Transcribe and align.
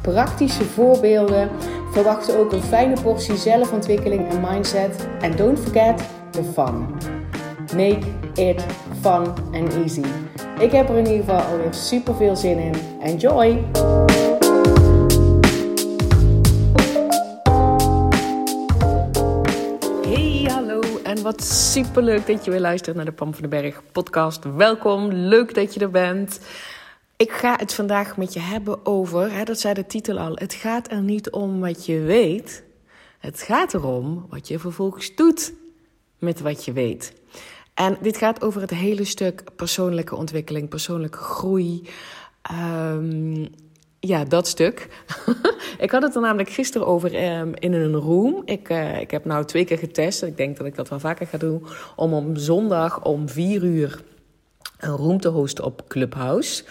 praktische 0.00 0.64
voorbeelden. 0.64 1.50
Verwacht 1.92 2.36
ook 2.36 2.52
een 2.52 2.62
fijne 2.62 3.00
portie 3.02 3.36
zelfontwikkeling 3.36 4.28
en 4.28 4.40
mindset. 4.40 5.08
En 5.20 5.36
don't 5.36 5.58
forget 5.58 6.02
the 6.30 6.42
fun. 6.42 6.86
Make 7.76 8.06
it 8.34 8.64
fun 9.00 9.26
and 9.52 9.74
easy. 9.74 10.04
Ik 10.58 10.72
heb 10.72 10.88
er 10.88 10.96
in 10.96 11.06
ieder 11.06 11.24
geval 11.24 11.40
alweer 11.40 11.74
super 11.74 12.14
veel 12.14 12.36
zin 12.36 12.58
in. 12.58 12.74
Enjoy! 13.02 13.64
En 21.10 21.22
wat 21.22 21.42
super 21.42 22.02
leuk 22.02 22.26
dat 22.26 22.44
je 22.44 22.50
weer 22.50 22.60
luistert 22.60 22.96
naar 22.96 23.04
de 23.04 23.12
Pam 23.12 23.32
van 23.32 23.40
den 23.40 23.50
Berg 23.50 23.82
podcast. 23.92 24.44
Welkom, 24.56 25.12
leuk 25.12 25.54
dat 25.54 25.74
je 25.74 25.80
er 25.80 25.90
bent. 25.90 26.40
Ik 27.20 27.32
ga 27.32 27.56
het 27.56 27.74
vandaag 27.74 28.16
met 28.16 28.32
je 28.32 28.40
hebben 28.40 28.86
over, 28.86 29.32
hè, 29.32 29.44
dat 29.44 29.60
zei 29.60 29.74
de 29.74 29.86
titel 29.86 30.18
al, 30.18 30.34
het 30.34 30.54
gaat 30.54 30.90
er 30.90 31.00
niet 31.02 31.30
om 31.30 31.60
wat 31.60 31.86
je 31.86 32.00
weet. 32.00 32.64
Het 33.18 33.42
gaat 33.42 33.74
erom 33.74 34.26
wat 34.28 34.48
je 34.48 34.58
vervolgens 34.58 35.14
doet 35.14 35.52
met 36.18 36.40
wat 36.40 36.64
je 36.64 36.72
weet. 36.72 37.12
En 37.74 37.98
dit 38.00 38.16
gaat 38.16 38.42
over 38.44 38.60
het 38.60 38.70
hele 38.70 39.04
stuk 39.04 39.44
persoonlijke 39.56 40.16
ontwikkeling, 40.16 40.68
persoonlijke 40.68 41.18
groei. 41.18 41.88
Um, 42.52 43.48
ja, 43.98 44.24
dat 44.24 44.48
stuk. 44.48 45.04
ik 45.78 45.90
had 45.90 46.02
het 46.02 46.14
er 46.14 46.20
namelijk 46.20 46.50
gisteren 46.50 46.86
over 46.86 47.38
um, 47.38 47.54
in 47.54 47.72
een 47.72 47.94
room. 47.94 48.42
Ik, 48.44 48.68
uh, 48.68 49.00
ik 49.00 49.10
heb 49.10 49.24
nou 49.24 49.44
twee 49.44 49.64
keer 49.64 49.78
getest. 49.78 50.22
Ik 50.22 50.36
denk 50.36 50.56
dat 50.56 50.66
ik 50.66 50.74
dat 50.74 50.88
wel 50.88 51.00
vaker 51.00 51.26
ga 51.26 51.38
doen. 51.38 51.66
Om 51.96 52.14
op 52.14 52.26
zondag 52.32 53.04
om 53.04 53.28
vier 53.28 53.62
uur 53.62 54.02
een 54.78 54.96
room 54.96 55.20
te 55.20 55.28
hosten 55.28 55.64
op 55.64 55.84
Clubhouse. 55.88 56.64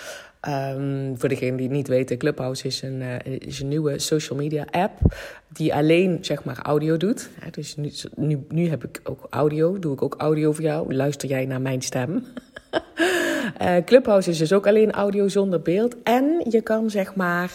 Um, 0.47 1.17
voor 1.17 1.29
degenen 1.29 1.55
die 1.57 1.67
het 1.67 1.75
niet 1.75 1.87
weten, 1.87 2.17
Clubhouse 2.17 2.67
is 2.67 2.81
een, 2.81 3.01
uh, 3.01 3.15
is 3.25 3.59
een 3.59 3.67
nieuwe 3.67 3.99
social 3.99 4.39
media 4.39 4.65
app 4.71 4.99
die 5.47 5.73
alleen 5.73 6.17
zeg 6.21 6.43
maar 6.43 6.59
audio 6.61 6.97
doet. 6.97 7.29
Ja, 7.41 7.49
dus 7.51 7.75
nu, 7.75 7.91
nu, 8.15 8.45
nu 8.49 8.67
heb 8.69 8.83
ik 8.83 8.99
ook 9.03 9.27
audio, 9.29 9.79
doe 9.79 9.93
ik 9.93 10.01
ook 10.01 10.15
audio 10.17 10.51
voor 10.51 10.63
jou. 10.63 10.93
Luister 10.93 11.29
jij 11.29 11.45
naar 11.45 11.61
mijn 11.61 11.81
stem? 11.81 12.25
uh, 13.61 13.75
Clubhouse 13.85 14.29
is 14.29 14.37
dus 14.37 14.53
ook 14.53 14.67
alleen 14.67 14.91
audio 14.91 15.27
zonder 15.27 15.61
beeld. 15.61 15.95
En 16.03 16.45
je 16.49 16.61
kan 16.61 16.89
zeg 16.89 17.15
maar 17.15 17.51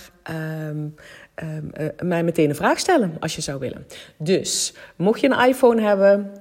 um, 0.69 0.95
um, 1.43 1.71
uh, 1.81 1.87
mij 2.03 2.25
meteen 2.25 2.49
een 2.49 2.55
vraag 2.55 2.79
stellen 2.79 3.17
als 3.21 3.35
je 3.35 3.43
zou 3.43 3.59
willen. 3.59 3.87
Dus 4.17 4.75
mocht 4.97 5.21
je 5.21 5.31
een 5.31 5.49
iPhone 5.49 5.83
hebben, 5.83 6.33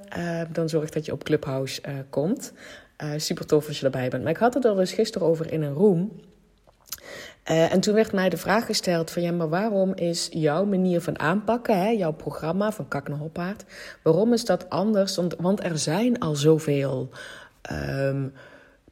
dan 0.52 0.69
zorg 0.69 0.89
dat 0.89 1.05
je 1.05 1.11
op 1.11 1.23
Clubhouse 1.23 1.81
komt. 2.09 2.53
super 3.17 3.45
tof 3.45 3.67
als 3.67 3.80
je 3.80 3.85
erbij 3.85 4.09
bent. 4.09 4.23
Maar 4.23 4.31
ik 4.31 4.38
had 4.38 4.53
het 4.53 4.66
er 4.66 4.75
dus 4.75 4.91
gisteren 4.91 5.28
over 5.28 5.52
in 5.52 5.61
een 5.61 5.73
room. 5.73 6.11
Uh, 7.52 7.73
en 7.73 7.80
toen 7.80 7.94
werd 7.94 8.11
mij 8.11 8.30
de 8.30 8.38
vraag 8.38 8.66
gesteld 8.66 9.11
van 9.11 9.22
ja, 9.22 9.31
maar 9.31 9.49
waarom 9.49 9.94
is 9.95 10.27
jouw 10.31 10.66
manier 10.66 11.02
van 11.02 11.19
aanpakken, 11.19 11.80
hè, 11.80 11.89
jouw 11.89 12.11
programma 12.11 12.72
van 12.72 12.88
Kak 12.88 13.08
naar 13.08 13.17
Hoppaard, 13.17 13.63
waarom 14.02 14.33
is 14.33 14.45
dat 14.45 14.69
anders? 14.69 15.19
Want, 15.38 15.63
er 15.63 15.77
zijn 15.77 16.19
al 16.19 16.35
zoveel 16.35 17.09
um, 17.72 18.34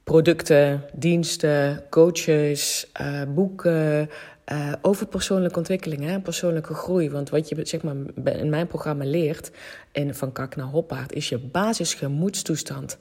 producten, 0.04 0.84
diensten, 0.94 1.84
coaches, 1.90 2.92
uh, 3.02 3.22
boeken 3.28 4.10
uh, 4.52 4.74
over 4.82 5.08
persoonlijke 5.08 5.58
ontwikkeling 5.58 6.08
en 6.08 6.22
persoonlijke 6.22 6.74
groei. 6.74 7.10
Want 7.10 7.30
wat 7.30 7.50
je 7.50 7.66
zeg 7.66 7.82
maar, 7.82 7.96
in 8.24 8.50
mijn 8.50 8.68
programma 8.68 9.06
leert, 9.06 9.52
in 9.92 10.16
van 10.16 10.32
Kak 10.32 10.56
naar 10.56 10.66
Hoppaard, 10.66 11.14
is 11.14 11.30
je 11.30 11.38
basisgemoedstoestand 11.40 12.98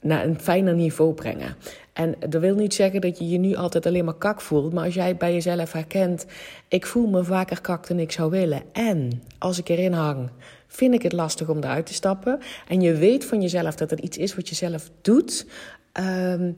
naar 0.00 0.24
een 0.24 0.40
fijner 0.40 0.74
niveau 0.74 1.14
brengen. 1.14 1.56
En 1.92 2.14
dat 2.28 2.40
wil 2.40 2.54
niet 2.54 2.74
zeggen 2.74 3.00
dat 3.00 3.18
je 3.18 3.28
je 3.28 3.38
nu 3.38 3.54
altijd 3.54 3.86
alleen 3.86 4.04
maar 4.04 4.14
kak 4.14 4.40
voelt. 4.40 4.72
Maar 4.72 4.84
als 4.84 4.94
jij 4.94 5.16
bij 5.16 5.32
jezelf 5.32 5.72
herkent: 5.72 6.26
ik 6.68 6.86
voel 6.86 7.06
me 7.06 7.24
vaker 7.24 7.60
kak 7.60 7.86
dan 7.86 7.98
ik 7.98 8.12
zou 8.12 8.30
willen. 8.30 8.62
En 8.72 9.22
als 9.38 9.58
ik 9.58 9.68
erin 9.68 9.92
hang, 9.92 10.30
vind 10.66 10.94
ik 10.94 11.02
het 11.02 11.12
lastig 11.12 11.48
om 11.48 11.58
eruit 11.58 11.86
te 11.86 11.94
stappen. 11.94 12.38
En 12.68 12.80
je 12.80 12.94
weet 12.94 13.24
van 13.24 13.40
jezelf 13.42 13.74
dat 13.74 13.90
het 13.90 14.00
iets 14.00 14.16
is 14.16 14.34
wat 14.34 14.48
je 14.48 14.54
zelf 14.54 14.90
doet. 15.00 15.46
Um, 15.92 16.56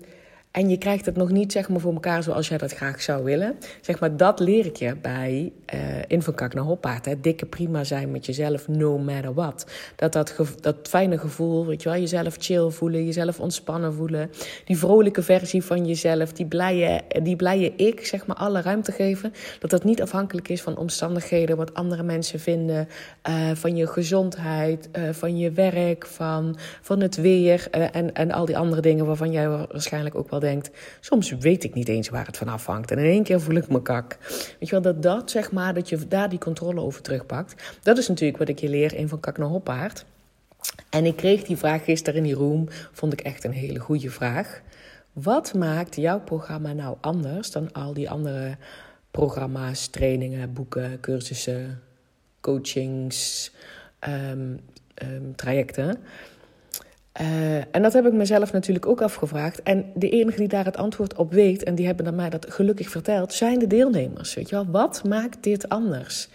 en 0.52 0.68
je 0.68 0.76
krijgt 0.76 1.06
het 1.06 1.16
nog 1.16 1.30
niet 1.30 1.52
zeg 1.52 1.68
maar, 1.68 1.80
voor 1.80 1.92
elkaar 1.92 2.22
zoals 2.22 2.48
jij 2.48 2.58
dat 2.58 2.72
graag 2.72 3.02
zou 3.02 3.24
willen. 3.24 3.56
Zeg 3.80 4.00
maar, 4.00 4.16
dat 4.16 4.40
leer 4.40 4.66
ik 4.66 4.76
je 4.76 4.96
bij 4.96 5.52
uh, 6.08 6.20
van 6.20 6.34
Kak 6.34 6.54
naar 6.54 6.64
Hoppaard. 6.64 7.04
Hè. 7.04 7.20
Dikke 7.20 7.46
prima 7.46 7.84
zijn 7.84 8.10
met 8.10 8.26
jezelf, 8.26 8.68
no 8.68 8.98
matter 8.98 9.34
what. 9.34 9.66
Dat, 9.96 10.12
dat, 10.12 10.34
dat 10.60 10.76
fijne 10.82 11.18
gevoel, 11.18 11.66
weet 11.66 11.82
je 11.82 11.88
wel, 11.88 11.98
jezelf 11.98 12.36
chill 12.38 12.70
voelen, 12.70 13.04
jezelf 13.04 13.40
ontspannen 13.40 13.94
voelen. 13.94 14.30
Die 14.64 14.78
vrolijke 14.78 15.22
versie 15.22 15.62
van 15.62 15.86
jezelf, 15.86 16.32
die 16.32 16.46
blije, 16.46 17.00
die 17.22 17.36
blije 17.36 17.72
ik, 17.76 18.06
zeg 18.06 18.26
maar, 18.26 18.36
alle 18.36 18.60
ruimte 18.60 18.92
geven. 18.92 19.32
Dat 19.58 19.70
dat 19.70 19.84
niet 19.84 20.02
afhankelijk 20.02 20.48
is 20.48 20.62
van 20.62 20.76
omstandigheden, 20.76 21.56
wat 21.56 21.74
andere 21.74 22.02
mensen 22.02 22.40
vinden. 22.40 22.88
Uh, 23.28 23.50
van 23.54 23.76
je 23.76 23.86
gezondheid, 23.86 24.88
uh, 24.96 25.08
van 25.10 25.38
je 25.38 25.50
werk, 25.50 26.06
van, 26.06 26.56
van 26.80 27.00
het 27.00 27.16
weer 27.16 27.66
en, 27.70 28.14
en 28.14 28.30
al 28.30 28.44
die 28.44 28.58
andere 28.58 28.80
dingen 28.80 29.06
waarvan 29.06 29.32
jij 29.32 29.48
waarschijnlijk 29.48 30.14
ook 30.14 30.30
wel 30.30 30.40
denkt, 30.42 30.70
soms 31.00 31.30
weet 31.30 31.64
ik 31.64 31.74
niet 31.74 31.88
eens 31.88 32.08
waar 32.08 32.26
het 32.26 32.36
van 32.36 32.48
afhangt. 32.48 32.90
En 32.90 32.98
in 32.98 33.04
één 33.04 33.22
keer 33.22 33.40
voel 33.40 33.54
ik 33.54 33.68
me 33.68 33.82
kak. 33.82 34.18
Weet 34.28 34.68
je 34.68 34.70
wel, 34.70 34.82
dat 34.82 35.02
dat 35.02 35.30
zeg 35.30 35.52
maar, 35.52 35.74
dat 35.74 35.88
je 35.88 36.08
daar 36.08 36.28
die 36.28 36.38
controle 36.38 36.80
over 36.80 37.02
terugpakt. 37.02 37.78
Dat 37.82 37.98
is 37.98 38.08
natuurlijk 38.08 38.38
wat 38.38 38.48
ik 38.48 38.58
je 38.58 38.68
leer 38.68 38.94
in 38.94 39.08
Van 39.08 39.20
Kak 39.20 39.38
naar 39.38 39.48
Hoppaard. 39.48 40.04
En 40.90 41.04
ik 41.04 41.16
kreeg 41.16 41.42
die 41.42 41.56
vraag 41.56 41.84
gisteren 41.84 42.18
in 42.18 42.26
die 42.26 42.34
room, 42.34 42.68
vond 42.92 43.12
ik 43.12 43.20
echt 43.20 43.44
een 43.44 43.52
hele 43.52 43.78
goede 43.78 44.10
vraag. 44.10 44.60
Wat 45.12 45.54
maakt 45.54 45.96
jouw 45.96 46.20
programma 46.20 46.72
nou 46.72 46.96
anders 47.00 47.50
dan 47.50 47.72
al 47.72 47.92
die 47.92 48.10
andere 48.10 48.56
programma's, 49.10 49.86
trainingen, 49.86 50.52
boeken, 50.52 51.00
cursussen, 51.00 51.82
coachings, 52.40 53.50
um, 54.08 54.60
um, 55.02 55.36
trajecten? 55.36 55.98
Uh, 57.20 57.56
en 57.56 57.82
dat 57.82 57.92
heb 57.92 58.06
ik 58.06 58.12
mezelf 58.12 58.52
natuurlijk 58.52 58.86
ook 58.86 59.02
afgevraagd. 59.02 59.62
En 59.62 59.90
de 59.94 60.08
enige 60.08 60.38
die 60.38 60.48
daar 60.48 60.64
het 60.64 60.76
antwoord 60.76 61.14
op 61.14 61.32
weet, 61.32 61.62
en 61.62 61.74
die 61.74 61.86
hebben 61.86 62.04
dan 62.04 62.14
mij 62.14 62.30
dat 62.30 62.46
gelukkig 62.48 62.88
verteld, 62.88 63.32
zijn 63.32 63.58
de 63.58 63.66
deelnemers. 63.66 64.34
Weet 64.34 64.48
je 64.48 64.54
wel, 64.54 64.66
wat 64.70 65.04
maakt 65.04 65.42
dit 65.42 65.68
anders? 65.68 66.28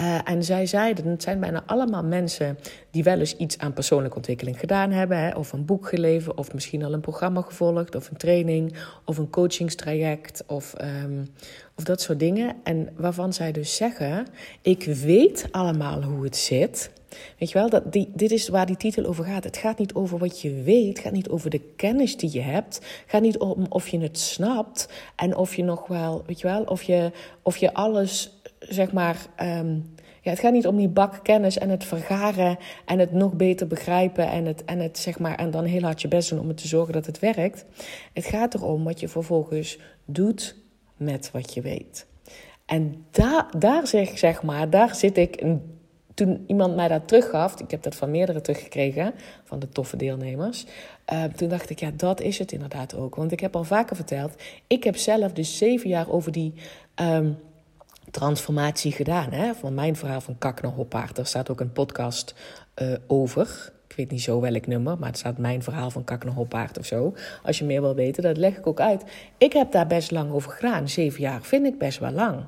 Uh, 0.00 0.18
en 0.24 0.44
zij 0.44 0.66
zeiden, 0.66 1.06
het 1.06 1.22
zijn 1.22 1.40
bijna 1.40 1.62
allemaal 1.66 2.04
mensen 2.04 2.58
die 2.90 3.02
wel 3.02 3.18
eens 3.18 3.36
iets 3.36 3.58
aan 3.58 3.72
persoonlijke 3.72 4.16
ontwikkeling 4.16 4.58
gedaan 4.58 4.90
hebben, 4.90 5.18
hè, 5.18 5.34
of 5.34 5.52
een 5.52 5.64
boek 5.64 5.88
gelezen, 5.88 6.38
of 6.38 6.54
misschien 6.54 6.84
al 6.84 6.92
een 6.92 7.00
programma 7.00 7.40
gevolgd, 7.40 7.94
of 7.94 8.10
een 8.10 8.16
training, 8.16 8.74
of 9.04 9.18
een 9.18 9.30
coachingstraject, 9.30 10.44
of, 10.46 10.74
um, 11.04 11.28
of 11.76 11.84
dat 11.84 12.00
soort 12.00 12.18
dingen. 12.18 12.56
En 12.62 12.88
waarvan 12.96 13.32
zij 13.32 13.52
dus 13.52 13.76
zeggen: 13.76 14.26
Ik 14.62 14.84
weet 14.84 15.48
allemaal 15.50 16.02
hoe 16.02 16.24
het 16.24 16.36
zit. 16.36 16.90
Weet 17.38 17.50
je 17.50 17.58
wel, 17.58 17.70
dat 17.70 17.92
dit 17.92 18.30
is 18.32 18.48
waar 18.48 18.66
die 18.66 18.76
titel 18.76 19.04
over 19.04 19.24
gaat. 19.24 19.44
Het 19.44 19.56
gaat 19.56 19.78
niet 19.78 19.94
over 19.94 20.18
wat 20.18 20.40
je 20.40 20.62
weet, 20.62 20.88
het 20.88 20.98
gaat 20.98 21.12
niet 21.12 21.28
over 21.28 21.50
de 21.50 21.60
kennis 21.76 22.16
die 22.16 22.32
je 22.32 22.40
hebt. 22.40 22.74
Het 22.74 23.04
gaat 23.06 23.22
niet 23.22 23.38
om 23.38 23.66
of 23.68 23.88
je 23.88 23.98
het 23.98 24.18
snapt 24.18 24.88
en 25.16 25.36
of 25.36 25.54
je 25.54 25.64
nog 25.64 25.86
wel, 25.86 26.22
weet 26.26 26.40
je 26.40 26.46
wel, 26.46 26.62
of 26.62 26.82
je, 26.82 27.10
of 27.42 27.56
je 27.56 27.74
alles, 27.74 28.40
zeg 28.68 28.92
maar. 28.92 29.26
Um, 29.42 29.94
ja, 30.22 30.30
het 30.30 30.40
gaat 30.40 30.52
niet 30.52 30.66
om 30.66 30.76
die 30.76 30.88
bak 30.88 31.20
kennis 31.22 31.58
en 31.58 31.68
het 31.68 31.84
vergaren 31.84 32.58
en 32.84 32.98
het 32.98 33.12
nog 33.12 33.32
beter 33.34 33.66
begrijpen 33.66 34.28
en 34.28 34.44
het, 34.44 34.64
en 34.64 34.78
het 34.78 34.98
zeg 34.98 35.18
maar, 35.18 35.34
en 35.34 35.50
dan 35.50 35.64
heel 35.64 35.82
hard 35.82 36.02
je 36.02 36.08
best 36.08 36.30
doen 36.30 36.40
om 36.40 36.48
het 36.48 36.56
te 36.56 36.68
zorgen 36.68 36.92
dat 36.92 37.06
het 37.06 37.18
werkt. 37.18 37.64
Het 38.12 38.24
gaat 38.24 38.54
erom 38.54 38.84
wat 38.84 39.00
je 39.00 39.08
vervolgens 39.08 39.78
doet 40.04 40.56
met 40.96 41.30
wat 41.30 41.54
je 41.54 41.60
weet. 41.60 42.06
En 42.66 43.04
daar, 43.10 43.46
daar 43.58 43.86
zeg, 43.86 44.18
zeg 44.18 44.42
maar, 44.42 44.70
daar 44.70 44.94
zit 44.94 45.16
ik 45.16 45.44
toen 46.14 46.44
iemand 46.46 46.76
mij 46.76 46.88
dat 46.88 47.08
teruggaf, 47.08 47.60
ik 47.60 47.70
heb 47.70 47.82
dat 47.82 47.94
van 47.94 48.10
meerdere 48.10 48.40
teruggekregen, 48.40 49.14
van 49.44 49.58
de 49.58 49.68
toffe 49.68 49.96
deelnemers. 49.96 50.66
Uh, 51.12 51.24
toen 51.24 51.48
dacht 51.48 51.70
ik, 51.70 51.80
ja, 51.80 51.90
dat 51.96 52.20
is 52.20 52.38
het 52.38 52.52
inderdaad 52.52 52.96
ook. 52.96 53.14
Want 53.14 53.32
ik 53.32 53.40
heb 53.40 53.56
al 53.56 53.64
vaker 53.64 53.96
verteld, 53.96 54.34
ik 54.66 54.84
heb 54.84 54.96
zelf 54.96 55.32
dus 55.32 55.58
zeven 55.58 55.88
jaar 55.88 56.10
over 56.10 56.32
die 56.32 56.54
um, 57.00 57.38
transformatie 58.12 58.92
gedaan. 58.92 59.32
Hè? 59.32 59.54
Van 59.54 59.74
mijn 59.74 59.96
verhaal 59.96 60.20
van 60.20 60.38
kak 60.38 60.62
naar. 60.62 61.16
Daar 61.16 61.26
staat 61.26 61.50
ook 61.50 61.60
een 61.60 61.72
podcast 61.72 62.34
uh, 62.82 62.94
over. 63.06 63.72
Ik 63.88 63.96
weet 63.96 64.10
niet 64.10 64.22
zo 64.22 64.40
welk 64.40 64.66
nummer, 64.66 64.98
maar 64.98 65.08
het 65.08 65.18
staat 65.18 65.38
mijn 65.38 65.62
verhaal 65.62 65.90
van 65.90 66.04
kak 66.04 66.24
naar 66.24 66.34
of 66.78 66.86
zo. 66.86 67.14
Als 67.42 67.58
je 67.58 67.64
meer 67.64 67.80
wil 67.80 67.94
weten, 67.94 68.22
dat 68.22 68.36
leg 68.36 68.56
ik 68.56 68.66
ook 68.66 68.80
uit. 68.80 69.04
Ik 69.38 69.52
heb 69.52 69.72
daar 69.72 69.86
best 69.86 70.10
lang 70.10 70.32
over 70.32 70.50
gedaan. 70.50 70.88
Zeven 70.88 71.20
jaar 71.20 71.42
vind 71.42 71.66
ik 71.66 71.78
best 71.78 71.98
wel 71.98 72.10
lang. 72.10 72.44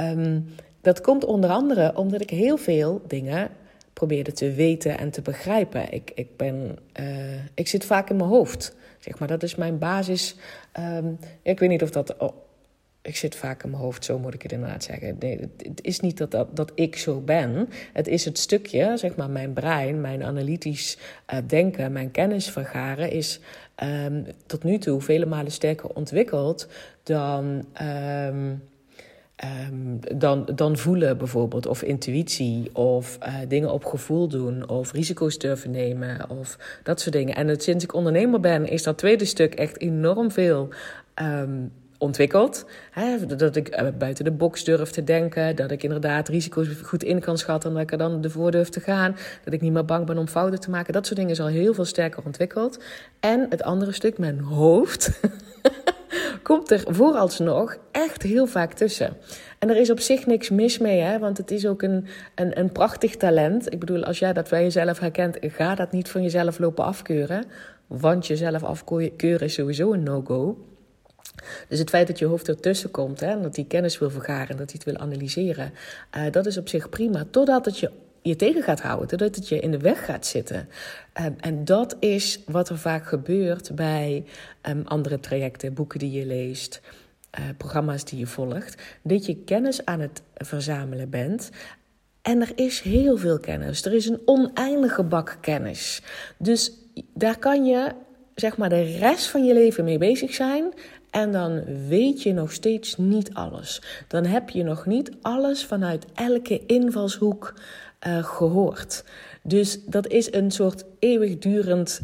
Um, 0.00 0.54
dat 0.80 1.00
komt 1.00 1.24
onder 1.24 1.50
andere 1.50 1.96
omdat 1.96 2.20
ik 2.20 2.30
heel 2.30 2.56
veel 2.56 3.02
dingen 3.06 3.50
probeerde 3.92 4.32
te 4.32 4.52
weten 4.52 4.98
en 4.98 5.10
te 5.10 5.22
begrijpen. 5.22 5.92
Ik, 5.92 6.12
ik, 6.14 6.36
ben, 6.36 6.78
uh, 7.00 7.06
ik 7.54 7.68
zit 7.68 7.84
vaak 7.84 8.10
in 8.10 8.16
mijn 8.16 8.28
hoofd. 8.28 8.76
Zeg 8.98 9.18
maar, 9.18 9.28
dat 9.28 9.42
is 9.42 9.54
mijn 9.54 9.78
basis. 9.78 10.36
Um, 10.80 11.18
ik 11.42 11.58
weet 11.58 11.68
niet 11.68 11.82
of 11.82 11.90
dat. 11.90 12.16
Ik 13.06 13.16
zit 13.16 13.36
vaak 13.36 13.62
in 13.62 13.70
mijn 13.70 13.82
hoofd, 13.82 14.04
zo 14.04 14.18
moet 14.18 14.34
ik 14.34 14.42
het 14.42 14.52
inderdaad 14.52 14.84
zeggen. 14.84 15.16
Nee, 15.18 15.40
het 15.56 15.82
is 15.82 16.00
niet 16.00 16.18
dat, 16.18 16.30
dat, 16.30 16.56
dat 16.56 16.72
ik 16.74 16.96
zo 16.96 17.20
ben. 17.20 17.68
Het 17.92 18.08
is 18.08 18.24
het 18.24 18.38
stukje, 18.38 18.96
zeg 18.96 19.16
maar, 19.16 19.30
mijn 19.30 19.52
brein, 19.52 20.00
mijn 20.00 20.22
analytisch 20.22 20.98
uh, 21.32 21.38
denken, 21.46 21.92
mijn 21.92 22.10
kennis 22.10 22.50
vergaren 22.50 23.10
is 23.10 23.40
um, 23.82 24.26
tot 24.46 24.62
nu 24.62 24.78
toe 24.78 25.00
vele 25.00 25.26
malen 25.26 25.52
sterker 25.52 25.88
ontwikkeld 25.88 26.68
dan. 27.02 27.64
Um, 27.82 28.62
Um, 29.68 30.00
dan, 30.18 30.48
dan 30.54 30.76
voelen 30.76 31.18
bijvoorbeeld, 31.18 31.66
of 31.66 31.82
intuïtie, 31.82 32.74
of 32.74 33.18
uh, 33.22 33.34
dingen 33.48 33.72
op 33.72 33.84
gevoel 33.84 34.28
doen, 34.28 34.68
of 34.68 34.92
risico's 34.92 35.38
durven 35.38 35.70
nemen, 35.70 36.30
of 36.30 36.58
dat 36.82 37.00
soort 37.00 37.14
dingen. 37.14 37.34
En 37.34 37.48
het, 37.48 37.62
sinds 37.62 37.84
ik 37.84 37.94
ondernemer 37.94 38.40
ben, 38.40 38.68
is 38.68 38.82
dat 38.82 38.98
tweede 38.98 39.24
stuk 39.24 39.54
echt 39.54 39.80
enorm 39.80 40.30
veel 40.30 40.68
ontwikkeld. 42.04 42.66
Hè? 42.90 43.26
Dat 43.36 43.56
ik 43.56 43.82
uh, 43.82 43.88
buiten 43.98 44.24
de 44.24 44.30
box 44.30 44.64
durf 44.64 44.90
te 44.90 45.04
denken, 45.04 45.56
dat 45.56 45.70
ik 45.70 45.82
inderdaad 45.82 46.28
risico's 46.28 46.68
goed 46.82 47.02
in 47.02 47.20
kan 47.20 47.38
schatten 47.38 47.70
en 47.70 47.74
dat 47.74 47.84
ik 47.84 47.92
er 47.92 47.98
dan 47.98 48.24
ervoor 48.24 48.50
durf 48.50 48.68
te 48.68 48.80
gaan, 48.80 49.16
dat 49.44 49.54
ik 49.54 49.60
niet 49.60 49.72
meer 49.72 49.84
bang 49.84 50.06
ben 50.06 50.18
om 50.18 50.28
fouten 50.28 50.60
te 50.60 50.70
maken. 50.70 50.92
Dat 50.92 51.06
soort 51.06 51.18
dingen 51.18 51.32
is 51.32 51.40
al 51.40 51.46
heel 51.46 51.74
veel 51.74 51.84
sterker 51.84 52.22
ontwikkeld. 52.24 52.82
En 53.20 53.46
het 53.48 53.62
andere 53.62 53.92
stuk, 53.92 54.18
mijn 54.18 54.40
hoofd. 54.40 55.10
komt 56.42 56.70
er 56.70 56.82
vooralsnog 56.86 57.76
echt 57.90 58.22
heel 58.22 58.46
vaak 58.46 58.72
tussen. 58.72 59.16
En 59.58 59.70
er 59.70 59.76
is 59.76 59.90
op 59.90 60.00
zich 60.00 60.26
niks 60.26 60.50
mis 60.50 60.78
mee, 60.78 61.00
hè, 61.00 61.18
want 61.18 61.38
het 61.38 61.50
is 61.50 61.66
ook 61.66 61.82
een, 61.82 62.06
een, 62.34 62.58
een 62.58 62.72
prachtig 62.72 63.16
talent. 63.16 63.72
Ik 63.72 63.78
bedoel, 63.78 64.04
als 64.04 64.18
jij 64.18 64.32
dat 64.32 64.50
bij 64.50 64.62
jezelf 64.62 64.98
herkent, 64.98 65.36
ga 65.40 65.74
dat 65.74 65.92
niet 65.92 66.08
van 66.08 66.22
jezelf 66.22 66.58
lopen 66.58 66.84
afkeuren. 66.84 67.44
Want 67.86 68.26
jezelf 68.26 68.62
afkeuren 68.62 69.46
is 69.46 69.54
sowieso 69.54 69.92
een 69.92 70.02
no-go. 70.02 70.56
Dus 71.68 71.78
het 71.78 71.90
feit 71.90 72.06
dat 72.06 72.18
je 72.18 72.24
hoofd 72.24 72.48
ertussen 72.48 72.90
komt, 72.90 73.20
hè, 73.20 73.40
dat 73.40 73.56
hij 73.56 73.64
kennis 73.64 73.98
wil 73.98 74.10
vergaren, 74.10 74.56
dat 74.56 74.70
hij 74.70 74.80
het 74.82 74.84
wil 74.84 74.96
analyseren, 74.96 75.72
uh, 76.16 76.22
dat 76.30 76.46
is 76.46 76.58
op 76.58 76.68
zich 76.68 76.88
prima. 76.88 77.24
Totdat 77.30 77.64
het 77.64 77.78
je 77.78 77.90
je 78.22 78.36
tegen 78.36 78.62
gaat 78.62 78.80
houden, 78.80 79.08
totdat 79.08 79.34
het 79.34 79.48
je 79.48 79.60
in 79.60 79.70
de 79.70 79.78
weg 79.78 80.04
gaat 80.04 80.26
zitten. 80.26 80.68
Um, 81.20 81.36
en 81.40 81.64
dat 81.64 81.96
is 82.00 82.40
wat 82.46 82.68
er 82.68 82.78
vaak 82.78 83.06
gebeurt 83.06 83.74
bij 83.74 84.24
um, 84.68 84.82
andere 84.84 85.20
trajecten, 85.20 85.74
boeken 85.74 85.98
die 85.98 86.10
je 86.10 86.26
leest, 86.26 86.80
uh, 87.38 87.44
programma's 87.56 88.04
die 88.04 88.18
je 88.18 88.26
volgt. 88.26 88.82
Dat 89.02 89.26
je 89.26 89.36
kennis 89.36 89.84
aan 89.84 90.00
het 90.00 90.22
verzamelen 90.34 91.10
bent. 91.10 91.50
En 92.22 92.40
er 92.40 92.52
is 92.54 92.80
heel 92.80 93.16
veel 93.16 93.38
kennis. 93.38 93.84
Er 93.84 93.94
is 93.94 94.08
een 94.08 94.20
oneindige 94.24 95.02
bak 95.02 95.38
kennis. 95.40 96.02
Dus 96.38 96.72
daar 97.14 97.38
kan 97.38 97.64
je 97.64 97.92
zeg 98.34 98.56
maar 98.56 98.68
de 98.68 98.96
rest 98.98 99.26
van 99.26 99.44
je 99.44 99.54
leven 99.54 99.84
mee 99.84 99.98
bezig 99.98 100.34
zijn. 100.34 100.72
En 101.14 101.32
dan 101.32 101.64
weet 101.88 102.22
je 102.22 102.32
nog 102.32 102.52
steeds 102.52 102.96
niet 102.96 103.34
alles. 103.34 103.82
Dan 104.08 104.24
heb 104.24 104.50
je 104.50 104.62
nog 104.62 104.86
niet 104.86 105.10
alles 105.22 105.64
vanuit 105.64 106.06
elke 106.14 106.66
invalshoek 106.66 107.54
uh, 108.06 108.24
gehoord. 108.24 109.04
Dus 109.42 109.84
dat 109.84 110.06
is 110.06 110.32
een 110.32 110.50
soort 110.50 110.84
eeuwigdurend, 110.98 112.00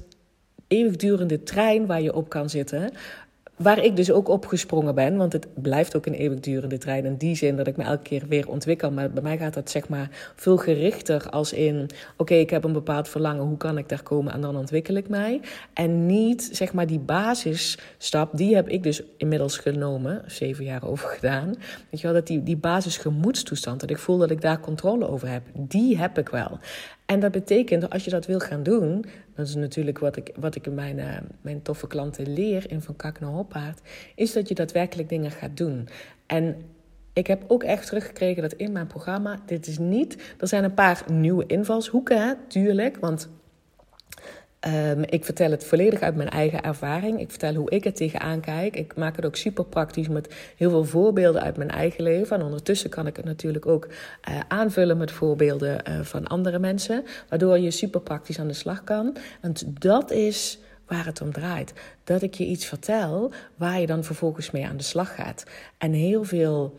eeuwigdurende 0.66 1.42
trein 1.42 1.86
waar 1.86 2.02
je 2.02 2.14
op 2.14 2.28
kan 2.28 2.50
zitten. 2.50 2.90
Waar 3.62 3.84
ik 3.84 3.96
dus 3.96 4.10
ook 4.10 4.28
opgesprongen 4.28 4.94
ben, 4.94 5.16
want 5.16 5.32
het 5.32 5.46
blijft 5.54 5.96
ook 5.96 6.06
een 6.06 6.14
eeuwigdurende 6.14 6.78
trein. 6.78 7.04
In 7.04 7.16
die 7.16 7.36
zin 7.36 7.56
dat 7.56 7.66
ik 7.66 7.76
me 7.76 7.84
elke 7.84 8.02
keer 8.02 8.22
weer 8.28 8.48
ontwikkel. 8.48 8.90
Maar 8.90 9.10
bij 9.10 9.22
mij 9.22 9.38
gaat 9.38 9.54
dat 9.54 9.70
zeg 9.70 9.88
maar 9.88 10.32
veel 10.36 10.56
gerichter 10.56 11.30
als 11.30 11.52
in: 11.52 11.88
oké, 12.16 12.34
ik 12.34 12.50
heb 12.50 12.64
een 12.64 12.72
bepaald 12.72 13.08
verlangen, 13.08 13.44
hoe 13.44 13.56
kan 13.56 13.78
ik 13.78 13.88
daar 13.88 14.02
komen 14.02 14.32
en 14.32 14.40
dan 14.40 14.56
ontwikkel 14.56 14.94
ik 14.94 15.08
mij. 15.08 15.40
En 15.72 16.06
niet 16.06 16.48
zeg 16.52 16.72
maar 16.72 16.86
die 16.86 16.98
basisstap, 16.98 18.36
die 18.36 18.54
heb 18.54 18.68
ik 18.68 18.82
dus 18.82 19.02
inmiddels 19.16 19.58
genomen, 19.58 20.22
zeven 20.26 20.64
jaar 20.64 20.88
over 20.88 21.08
gedaan. 21.08 21.54
Weet 21.90 22.00
je 22.00 22.06
wel, 22.06 22.12
dat 22.12 22.26
die, 22.26 22.42
die 22.42 22.56
basisgemoedstoestand, 22.56 23.80
dat 23.80 23.90
ik 23.90 23.98
voel 23.98 24.18
dat 24.18 24.30
ik 24.30 24.40
daar 24.40 24.60
controle 24.60 25.08
over 25.08 25.28
heb, 25.28 25.42
die 25.54 25.98
heb 25.98 26.18
ik 26.18 26.28
wel. 26.28 26.58
En 27.10 27.20
dat 27.20 27.30
betekent 27.32 27.80
dat 27.80 27.90
als 27.92 28.04
je 28.04 28.10
dat 28.10 28.26
wil 28.26 28.38
gaan 28.38 28.62
doen, 28.62 29.04
dat 29.34 29.46
is 29.46 29.54
natuurlijk 29.54 29.98
wat 29.98 30.16
ik, 30.16 30.32
wat 30.36 30.54
ik 30.54 30.72
mijn, 30.72 30.98
uh, 30.98 31.16
mijn 31.40 31.62
toffe 31.62 31.86
klanten 31.86 32.32
leer 32.32 32.70
in 32.70 32.82
Van 32.82 32.96
Kak 32.96 33.20
naar 33.20 33.30
Hoppaard, 33.30 33.80
is 34.14 34.32
dat 34.32 34.48
je 34.48 34.54
daadwerkelijk 34.54 35.08
dingen 35.08 35.30
gaat 35.30 35.56
doen. 35.56 35.88
En 36.26 36.56
ik 37.12 37.26
heb 37.26 37.44
ook 37.46 37.62
echt 37.62 37.86
teruggekregen 37.86 38.42
dat 38.42 38.52
in 38.52 38.72
mijn 38.72 38.86
programma, 38.86 39.40
dit 39.46 39.66
is 39.66 39.78
niet, 39.78 40.34
er 40.38 40.48
zijn 40.48 40.64
een 40.64 40.74
paar 40.74 41.04
nieuwe 41.12 41.46
invalshoeken, 41.46 42.22
hè, 42.22 42.32
tuurlijk, 42.48 42.96
want 42.96 43.28
Um, 44.66 45.02
ik 45.04 45.24
vertel 45.24 45.50
het 45.50 45.64
volledig 45.64 46.00
uit 46.00 46.16
mijn 46.16 46.28
eigen 46.28 46.62
ervaring. 46.62 47.20
Ik 47.20 47.30
vertel 47.30 47.54
hoe 47.54 47.70
ik 47.70 47.84
het 47.84 47.96
tegenaan 47.96 48.40
kijk. 48.40 48.76
Ik 48.76 48.96
maak 48.96 49.16
het 49.16 49.24
ook 49.24 49.36
super 49.36 49.64
praktisch 49.64 50.08
met 50.08 50.34
heel 50.56 50.70
veel 50.70 50.84
voorbeelden 50.84 51.42
uit 51.42 51.56
mijn 51.56 51.70
eigen 51.70 52.02
leven. 52.02 52.36
En 52.36 52.44
ondertussen 52.44 52.90
kan 52.90 53.06
ik 53.06 53.16
het 53.16 53.24
natuurlijk 53.24 53.66
ook 53.66 53.86
uh, 53.86 54.40
aanvullen 54.48 54.96
met 54.96 55.10
voorbeelden 55.10 55.80
uh, 55.88 56.00
van 56.00 56.26
andere 56.26 56.58
mensen. 56.58 57.04
Waardoor 57.28 57.58
je 57.58 57.70
super 57.70 58.00
praktisch 58.00 58.38
aan 58.38 58.48
de 58.48 58.52
slag 58.52 58.84
kan. 58.84 59.16
En 59.40 59.54
dat 59.78 60.10
is 60.10 60.58
waar 60.86 61.06
het 61.06 61.20
om 61.20 61.32
draait. 61.32 61.72
Dat 62.04 62.22
ik 62.22 62.34
je 62.34 62.44
iets 62.44 62.66
vertel 62.66 63.32
waar 63.56 63.80
je 63.80 63.86
dan 63.86 64.04
vervolgens 64.04 64.50
mee 64.50 64.66
aan 64.66 64.76
de 64.76 64.82
slag 64.82 65.14
gaat. 65.14 65.44
En 65.78 65.92
heel 65.92 66.24
veel 66.24 66.78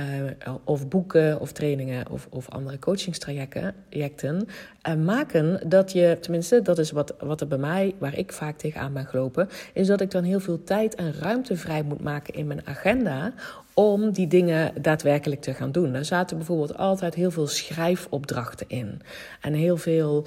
uh, 0.00 0.54
of 0.64 0.88
boeken 0.88 1.40
of 1.40 1.52
trainingen 1.52 2.10
of, 2.10 2.26
of 2.30 2.48
andere 2.48 2.78
coachingstrajecten 2.78 4.46
uh, 4.88 4.94
maken 4.94 5.68
dat 5.68 5.92
je, 5.92 6.16
tenminste, 6.20 6.62
dat 6.62 6.78
is 6.78 6.90
wat, 6.90 7.14
wat 7.20 7.40
er 7.40 7.46
bij 7.46 7.58
mij, 7.58 7.94
waar 7.98 8.18
ik 8.18 8.32
vaak 8.32 8.58
tegenaan 8.58 8.92
ben 8.92 9.06
gelopen, 9.06 9.48
is 9.72 9.86
dat 9.86 10.00
ik 10.00 10.10
dan 10.10 10.24
heel 10.24 10.40
veel 10.40 10.64
tijd 10.64 10.94
en 10.94 11.12
ruimte 11.12 11.56
vrij 11.56 11.82
moet 11.82 12.02
maken 12.02 12.34
in 12.34 12.46
mijn 12.46 12.66
agenda 12.66 13.32
om 13.74 14.10
die 14.10 14.26
dingen 14.26 14.82
daadwerkelijk 14.82 15.40
te 15.40 15.54
gaan 15.54 15.72
doen. 15.72 15.94
Er 15.94 16.04
zaten 16.04 16.36
bijvoorbeeld 16.36 16.76
altijd 16.76 17.14
heel 17.14 17.30
veel 17.30 17.46
schrijfopdrachten 17.46 18.68
in 18.68 19.00
en 19.40 19.52
heel 19.52 19.76
veel 19.76 20.26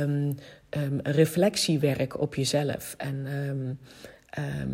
um, 0.00 0.34
um, 0.70 1.00
reflectiewerk 1.02 2.20
op 2.20 2.34
jezelf. 2.34 2.94
En, 2.98 3.26
um, 3.48 3.78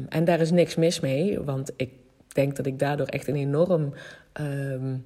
en 0.09 0.25
daar 0.25 0.41
is 0.41 0.51
niks 0.51 0.75
mis 0.75 1.01
mee, 1.01 1.41
want 1.41 1.73
ik 1.77 1.91
denk 2.35 2.57
dat 2.57 2.67
ik 2.67 2.79
daardoor 2.79 3.07
echt 3.07 3.29
een 3.29 3.37
enorm 3.37 3.93
um, 4.41 5.03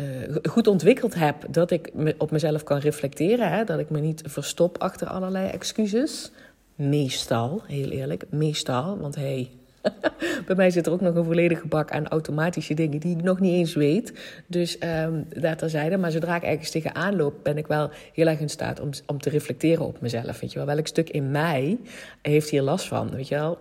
uh, 0.00 0.36
goed 0.42 0.66
ontwikkeld 0.66 1.14
heb. 1.14 1.44
Dat 1.50 1.70
ik 1.70 1.92
op 2.18 2.30
mezelf 2.30 2.62
kan 2.62 2.78
reflecteren. 2.78 3.50
Hè? 3.50 3.64
Dat 3.64 3.78
ik 3.78 3.90
me 3.90 4.00
niet 4.00 4.22
verstop 4.26 4.78
achter 4.78 5.06
allerlei 5.06 5.48
excuses. 5.48 6.32
Meestal, 6.74 7.62
heel 7.66 7.90
eerlijk, 7.90 8.24
meestal. 8.30 8.98
Want 8.98 9.14
hey, 9.14 9.50
bij 10.46 10.56
mij 10.56 10.70
zit 10.70 10.86
er 10.86 10.92
ook 10.92 11.00
nog 11.00 11.14
een 11.14 11.24
volledige 11.24 11.66
bak 11.66 11.90
aan 11.90 12.08
automatische 12.08 12.74
dingen 12.74 13.00
die 13.00 13.16
ik 13.16 13.22
nog 13.22 13.40
niet 13.40 13.52
eens 13.52 13.74
weet. 13.74 14.12
Dus 14.46 14.76
um, 15.04 15.26
daar 15.28 15.56
terzijde. 15.56 15.96
Maar 15.96 16.10
zodra 16.10 16.36
ik 16.36 16.42
ergens 16.42 16.70
tegenaan 16.70 17.16
loop, 17.16 17.34
ben 17.42 17.58
ik 17.58 17.66
wel 17.66 17.90
heel 18.12 18.26
erg 18.26 18.40
in 18.40 18.48
staat 18.48 18.80
om, 18.80 18.90
om 19.06 19.20
te 19.20 19.30
reflecteren 19.30 19.86
op 19.86 20.00
mezelf. 20.00 20.40
Weet 20.40 20.52
je 20.52 20.58
wel, 20.58 20.74
welk 20.74 20.86
stuk 20.86 21.10
in 21.10 21.30
mij 21.30 21.78
heeft 22.22 22.50
hier 22.50 22.62
last 22.62 22.86
van? 22.86 23.10
Weet 23.10 23.28
je 23.28 23.34
wel, 23.34 23.58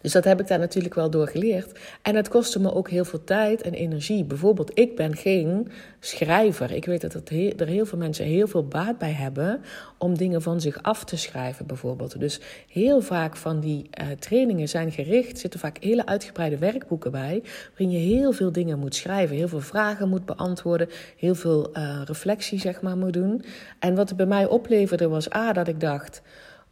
dus 0.00 0.12
dat 0.12 0.24
heb 0.24 0.40
ik 0.40 0.46
daar 0.46 0.58
natuurlijk 0.58 0.94
wel 0.94 1.10
door 1.10 1.28
geleerd. 1.28 1.78
En 2.02 2.16
het 2.16 2.28
kostte 2.28 2.60
me 2.60 2.74
ook 2.74 2.90
heel 2.90 3.04
veel 3.04 3.24
tijd 3.24 3.62
en 3.62 3.72
energie. 3.72 4.24
Bijvoorbeeld, 4.24 4.78
ik 4.78 4.96
ben 4.96 5.16
geen 5.16 5.68
schrijver. 6.00 6.72
Ik 6.72 6.84
weet 6.84 7.00
dat 7.00 7.14
er 7.14 7.66
heel 7.66 7.86
veel 7.86 7.98
mensen 7.98 8.24
heel 8.24 8.46
veel 8.46 8.66
baat 8.66 8.98
bij 8.98 9.12
hebben 9.12 9.60
om 9.98 10.16
dingen 10.16 10.42
van 10.42 10.60
zich 10.60 10.82
af 10.82 11.04
te 11.04 11.16
schrijven, 11.16 11.66
bijvoorbeeld. 11.66 12.20
Dus 12.20 12.40
heel 12.68 13.00
vaak 13.00 13.36
van 13.36 13.60
die 13.60 13.90
uh, 14.00 14.06
trainingen 14.18 14.68
zijn 14.68 14.92
gericht, 14.92 15.38
zitten 15.38 15.60
vaak 15.60 15.76
hele 15.80 16.06
uitgebreide 16.06 16.58
werkboeken 16.58 17.10
bij, 17.10 17.42
waarin 17.68 17.90
je 17.90 18.14
heel 18.14 18.32
veel 18.32 18.52
dingen 18.52 18.78
moet 18.78 18.94
schrijven, 18.94 19.36
heel 19.36 19.48
veel 19.48 19.60
vragen 19.60 20.08
moet 20.08 20.24
beantwoorden, 20.24 20.88
heel 21.16 21.34
veel 21.34 21.70
uh, 21.76 22.00
reflectie, 22.04 22.60
zeg 22.60 22.80
maar, 22.80 22.96
moet 22.96 23.12
doen. 23.12 23.44
En 23.78 23.94
wat 23.94 24.08
het 24.08 24.16
bij 24.16 24.26
mij 24.26 24.46
opleverde 24.46 25.08
was 25.08 25.34
A, 25.34 25.52
dat 25.52 25.68
ik 25.68 25.80
dacht 25.80 26.22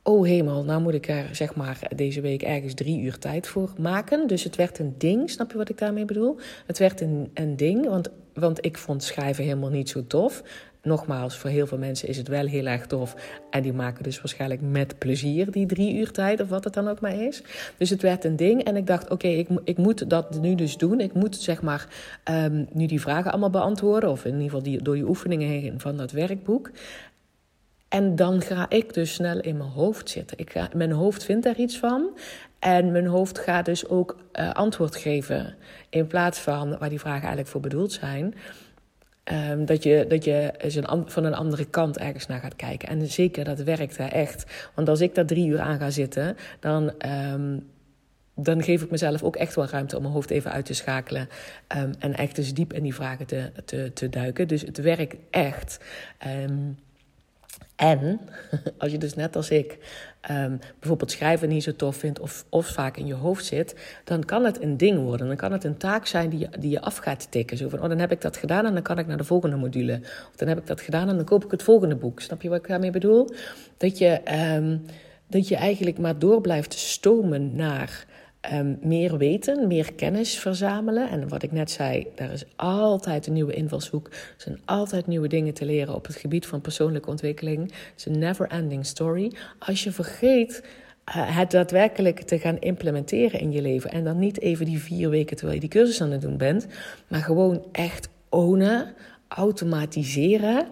oh 0.03 0.27
hemel, 0.27 0.65
nou 0.65 0.83
moet 0.83 0.95
ik 0.95 1.09
er 1.09 1.29
zeg 1.33 1.55
maar 1.55 1.79
deze 1.97 2.21
week 2.21 2.43
ergens 2.43 2.75
drie 2.75 3.01
uur 3.01 3.19
tijd 3.19 3.47
voor 3.47 3.73
maken. 3.79 4.27
Dus 4.27 4.45
het 4.45 4.57
werd 4.57 4.79
een 4.79 4.95
ding, 4.99 5.31
snap 5.31 5.51
je 5.51 5.57
wat 5.57 5.69
ik 5.69 5.79
daarmee 5.79 6.05
bedoel? 6.05 6.39
Het 6.67 6.79
werd 6.79 7.01
een, 7.01 7.31
een 7.35 7.57
ding, 7.57 7.87
want, 7.87 8.11
want 8.35 8.65
ik 8.65 8.79
vond 8.79 9.03
schrijven 9.03 9.45
helemaal 9.45 9.71
niet 9.71 9.89
zo 9.89 10.07
tof. 10.07 10.43
Nogmaals, 10.85 11.37
voor 11.37 11.51
heel 11.51 11.67
veel 11.67 11.79
mensen 11.79 12.09
is 12.09 12.17
het 12.17 12.29
wel 12.29 12.47
heel 12.47 12.67
erg 12.67 12.87
tof. 12.87 13.17
En 13.51 13.63
die 13.63 13.73
maken 13.73 14.03
dus 14.03 14.21
waarschijnlijk 14.21 14.61
met 14.61 14.99
plezier 14.99 15.51
die 15.51 15.67
drie 15.67 15.95
uur 15.95 16.11
tijd, 16.11 16.41
of 16.41 16.49
wat 16.49 16.65
het 16.65 16.75
dan 16.75 16.89
ook 16.89 17.01
maar 17.01 17.23
is. 17.23 17.43
Dus 17.77 17.91
het 17.91 18.03
werd 18.03 18.25
een 18.25 18.37
ding. 18.37 18.65
En 18.65 18.77
ik 18.77 18.87
dacht, 18.87 19.11
oké, 19.11 19.29
ik, 19.29 19.49
ik 19.65 19.79
moet 19.79 20.11
dat 20.11 20.41
nu 20.41 20.55
dus 20.55 20.77
doen. 20.77 21.01
Ik 21.01 21.13
moet 21.13 21.37
zeg 21.37 21.63
maar 21.63 21.89
um, 22.31 22.67
nu 22.73 22.87
die 22.87 23.01
vragen 23.01 23.31
allemaal 23.31 23.51
beantwoorden. 23.51 24.11
Of 24.11 24.25
in 24.25 24.31
ieder 24.31 24.45
geval 24.45 24.63
die, 24.63 24.83
door 24.83 24.95
die 24.95 25.09
oefeningen 25.09 25.49
heen 25.49 25.81
van 25.81 25.97
dat 25.97 26.11
werkboek. 26.11 26.71
En 27.93 28.17
dan 28.17 28.43
ga 28.43 28.67
ik 28.69 28.95
dus 28.95 29.15
snel 29.15 29.41
in 29.41 29.57
mijn 29.57 29.71
hoofd 29.71 30.11
zitten. 30.11 30.39
Ik 30.39 30.55
mijn 30.75 30.93
hoofd 30.93 31.25
vindt 31.25 31.45
daar 31.45 31.57
iets 31.57 31.79
van. 31.79 32.19
En 32.59 32.93
mijn 32.93 33.07
hoofd 33.07 33.39
gaat 33.39 33.65
dus 33.65 33.89
ook 33.89 34.17
uh, 34.33 34.53
antwoord 34.53 34.97
geven. 34.97 35.55
In 35.89 36.07
plaats 36.07 36.39
van 36.39 36.79
waar 36.79 36.89
die 36.89 37.01
vragen 37.01 37.21
eigenlijk 37.21 37.49
voor 37.49 37.61
bedoeld 37.61 37.93
zijn. 37.93 38.35
ehm, 39.25 39.65
dat 39.65 39.83
je, 39.83 40.05
dat 40.09 40.25
je 40.25 40.53
van 41.07 41.25
een 41.25 41.35
andere 41.35 41.65
kant 41.65 41.99
ergens 41.99 42.27
naar 42.27 42.41
gaat 42.41 42.57
kijken. 42.57 42.89
En 42.89 43.07
zeker, 43.07 43.45
dat 43.45 43.59
werkt 43.59 43.97
hè, 43.97 44.07
echt. 44.07 44.71
Want 44.75 44.89
als 44.89 45.01
ik 45.01 45.15
daar 45.15 45.27
drie 45.27 45.47
uur 45.47 45.61
aan 45.61 45.79
ga 45.79 45.91
zitten, 45.91 46.37
dan, 46.61 46.99
ehm, 46.99 47.59
dan 48.35 48.63
geef 48.63 48.83
ik 48.83 48.91
mezelf 48.91 49.23
ook 49.23 49.37
echt 49.37 49.55
wel 49.55 49.67
ruimte 49.67 49.97
om 49.97 50.03
mijn 50.03 50.15
hoofd 50.15 50.31
even 50.31 50.53
uit 50.53 50.67
te 50.67 50.75
schakelen. 50.75 51.29
Um, 51.77 51.93
en 51.99 52.15
echt 52.15 52.39
eens 52.39 52.55
diep 52.55 52.73
in 52.73 52.83
die 52.83 52.95
vragen 52.95 53.27
te, 53.27 53.53
te, 53.65 53.91
te 53.95 54.09
duiken. 54.09 54.49
Dus 54.49 54.61
het 54.63 54.79
werkt 54.79 55.17
echt. 55.31 55.79
En 57.77 58.21
als 58.79 58.93
je 58.93 58.99
dus 58.99 59.15
net 59.15 59.37
als 59.37 59.51
ik 59.51 59.79
um, 60.31 60.59
bijvoorbeeld 60.79 61.11
schrijven 61.11 61.49
niet 61.49 61.63
zo 61.63 61.77
tof 61.77 61.97
vindt 61.97 62.21
of, 62.21 62.45
of 62.49 62.67
vaak 62.67 62.97
in 62.97 63.07
je 63.07 63.15
hoofd 63.15 63.45
zit, 63.45 63.75
dan 64.05 64.25
kan 64.25 64.45
het 64.45 64.63
een 64.63 64.77
ding 64.77 64.99
worden. 64.99 65.27
Dan 65.27 65.37
kan 65.37 65.53
het 65.53 65.65
een 65.65 65.77
taak 65.77 66.07
zijn 66.07 66.31
die 66.31 66.39
je, 66.39 66.49
die 66.59 66.71
je 66.71 66.81
af 66.81 66.97
gaat 66.97 67.31
tikken. 67.31 67.57
Zo 67.57 67.69
van, 67.69 67.83
oh, 67.83 67.89
dan 67.89 67.99
heb 67.99 68.13
ik 68.13 68.21
dat 68.21 68.37
gedaan 68.37 68.67
en 68.67 68.73
dan 68.73 68.83
kan 68.83 68.99
ik 68.99 69.07
naar 69.07 69.17
de 69.17 69.25
volgende 69.25 69.57
module. 69.57 70.01
Of 70.03 70.37
dan 70.37 70.49
heb 70.49 70.59
ik 70.59 70.67
dat 70.67 70.81
gedaan 70.81 71.09
en 71.09 71.17
dan 71.17 71.25
koop 71.25 71.45
ik 71.45 71.51
het 71.51 71.63
volgende 71.63 71.97
boek. 71.97 72.21
Snap 72.21 72.43
je 72.43 72.49
wat 72.49 72.59
ik 72.59 72.69
daarmee 72.69 72.91
bedoel? 72.91 73.29
Dat 73.77 73.99
je, 73.99 74.21
um, 74.57 74.85
dat 75.27 75.49
je 75.49 75.57
eigenlijk 75.57 75.99
maar 75.99 76.19
door 76.19 76.41
blijft 76.41 76.75
stomen 76.75 77.55
naar 77.55 78.07
um, 78.53 78.79
meer 78.81 79.17
weten, 79.17 79.67
meer 79.67 79.93
kennis 79.93 80.39
verzamelen. 80.39 81.09
En 81.09 81.29
wat 81.29 81.43
ik 81.43 81.53
net 81.53 81.71
zei, 81.71 82.07
daar 82.15 82.33
is 82.33 82.45
altijd 82.57 83.27
een 83.27 83.33
nieuwe 83.33 83.53
invalshoek. 83.53 84.07
Er 84.07 84.35
zijn 84.37 84.61
altijd 84.65 85.07
nieuwe 85.07 85.29
dingen 85.29 85.55
te 85.55 85.65
leren 85.65 85.95
op 85.95 86.07
het 86.07 86.17
gebied 86.17 86.47
van 86.47 86.61
persoonlijke 86.61 87.11
ontwikkeling. 87.11 87.63
Het 87.63 87.93
is 87.97 88.07
een 88.07 88.19
never-ending 88.19 88.87
story. 88.87 89.33
Als 89.59 89.85
je 89.85 89.93
vergeet 89.93 90.63
uh, 91.09 91.37
het 91.37 91.51
daadwerkelijk 91.51 92.21
te 92.21 92.39
gaan 92.39 92.59
implementeren 92.59 93.41
in 93.41 93.53
je 93.53 93.63
leven. 93.63 93.91
En 93.91 94.05
dan 94.05 94.19
niet 94.19 94.41
even 94.41 94.67
die 94.67 94.79
vier 94.79 95.11
weken 95.11 95.37
terwijl 95.37 95.61
je 95.61 95.69
die 95.69 95.79
cursus 95.79 96.03
aan 96.03 96.11
het 96.11 96.21
doen 96.21 96.37
bent. 96.37 96.67
Maar 97.09 97.21
gewoon 97.21 97.65
echt 97.73 98.09
ownen, 98.29 98.95
automatiseren. 99.29 100.67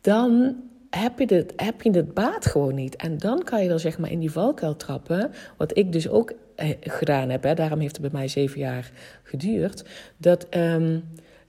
Dan 0.00 0.56
heb 0.90 1.18
je, 1.18 1.34
het, 1.34 1.52
heb 1.56 1.82
je 1.82 1.90
het 1.90 2.14
baat 2.14 2.46
gewoon 2.46 2.74
niet. 2.74 2.96
En 2.96 3.18
dan 3.18 3.42
kan 3.42 3.62
je 3.62 3.68
dan 3.68 3.80
zeg 3.80 3.98
maar 3.98 4.10
in 4.10 4.20
die 4.20 4.30
valkuil 4.30 4.76
trappen. 4.76 5.30
Wat 5.56 5.76
ik 5.76 5.92
dus 5.92 6.08
ook 6.08 6.30
eh, 6.30 6.36
gedaan 6.80 7.28
heb, 7.28 7.42
hè, 7.42 7.54
daarom 7.54 7.80
heeft 7.80 7.96
het 7.96 8.10
bij 8.10 8.20
mij 8.20 8.28
zeven 8.28 8.60
jaar 8.60 8.90
geduurd. 9.22 9.84
Dat, 10.16 10.46
um, 10.56 11.04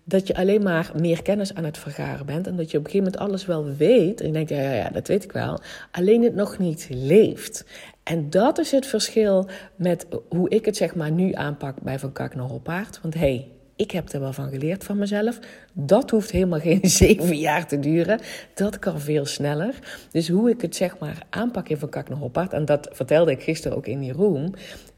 dat 0.08 0.28
je 0.28 0.36
alleen 0.36 0.64
maar 0.64 0.92
meer 1.00 1.22
kennis 1.22 1.54
aan 1.54 1.64
het 1.64 1.78
vergaren 1.78 2.26
bent. 2.26 2.48
En 2.48 2.56
dat 2.56 2.72
je 2.72 2.78
op 2.78 2.86
een 2.86 2.92
gegeven 2.92 3.12
moment 3.12 3.30
alles 3.32 3.46
wel 3.46 3.76
weet. 3.76 4.22
En 4.22 4.34
je 4.34 4.46
ja, 4.48 4.62
ja, 4.62 4.74
ja, 4.74 4.90
dat 4.90 5.08
weet 5.08 5.24
ik 5.24 5.32
wel. 5.32 5.60
Alleen 5.92 6.24
het 6.24 6.36
nog 6.36 6.58
niet 6.58 6.88
leeft. 6.90 7.66
En 8.04 8.30
dat 8.30 8.58
is 8.58 8.72
het 8.72 8.86
verschil 8.86 9.48
met 9.76 10.08
hoe 10.30 10.50
ik 10.50 10.66
het 10.66 10.78
zeg 10.78 10.96
maar 10.96 11.12
nu 11.12 11.34
aanpak 11.34 11.82
bij 11.82 12.00
Van 12.00 12.12
Kak 12.12 12.36
naar 12.36 12.46
Hoppaard. 12.46 13.00
Want 13.02 13.14
hey, 13.14 13.48
ik 13.76 13.92
heb 13.92 14.10
er 14.10 14.20
wel 14.20 14.34
van 14.34 14.50
geleerd 14.50 14.84
van 14.84 14.98
mezelf. 14.98 15.40
Dat 15.74 16.10
hoeft 16.10 16.32
helemaal 16.32 16.60
geen 16.70 16.90
zeven 16.90 17.38
jaar 17.38 17.68
te 17.68 17.80
duren. 17.80 18.20
Dat 18.54 18.80
kan 18.80 19.00
veel 19.00 19.26
sneller. 19.26 19.80
Dus 20.12 20.30
hoe 20.30 20.50
ik 20.50 20.62
het 20.62 20.76
zeg 20.76 21.00
maar 21.00 21.26
aanpak 21.30 21.70
in 21.70 21.78
Van 21.78 21.90
Kak 21.90 22.10
naar 22.10 22.18
Hoppaard... 22.18 22.54
en 22.54 22.66
dat 22.66 22.90
vertelde 22.92 23.32
ik 23.32 23.44
gisteren 23.44 23.78
ook 23.78 23.88
in 23.88 24.00
die 24.00 24.14
room... 24.14 24.54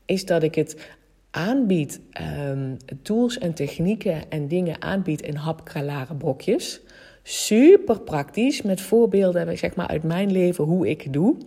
is 0.09 0.25
dat 0.25 0.43
ik 0.43 0.55
het 0.55 0.89
aanbied, 1.31 2.01
um, 2.47 2.77
tools 3.01 3.37
en 3.37 3.53
technieken 3.53 4.29
en 4.29 4.47
dingen 4.47 4.81
aanbied 4.81 5.21
in 5.21 5.35
hapkralare 5.35 6.15
brokjes. 6.15 6.81
Super 7.23 8.01
praktisch, 8.01 8.61
met 8.61 8.81
voorbeelden 8.81 9.57
zeg 9.57 9.75
maar, 9.75 9.87
uit 9.87 10.03
mijn 10.03 10.31
leven 10.31 10.63
hoe 10.63 10.89
ik 10.89 11.01
het 11.01 11.13
doe... 11.13 11.37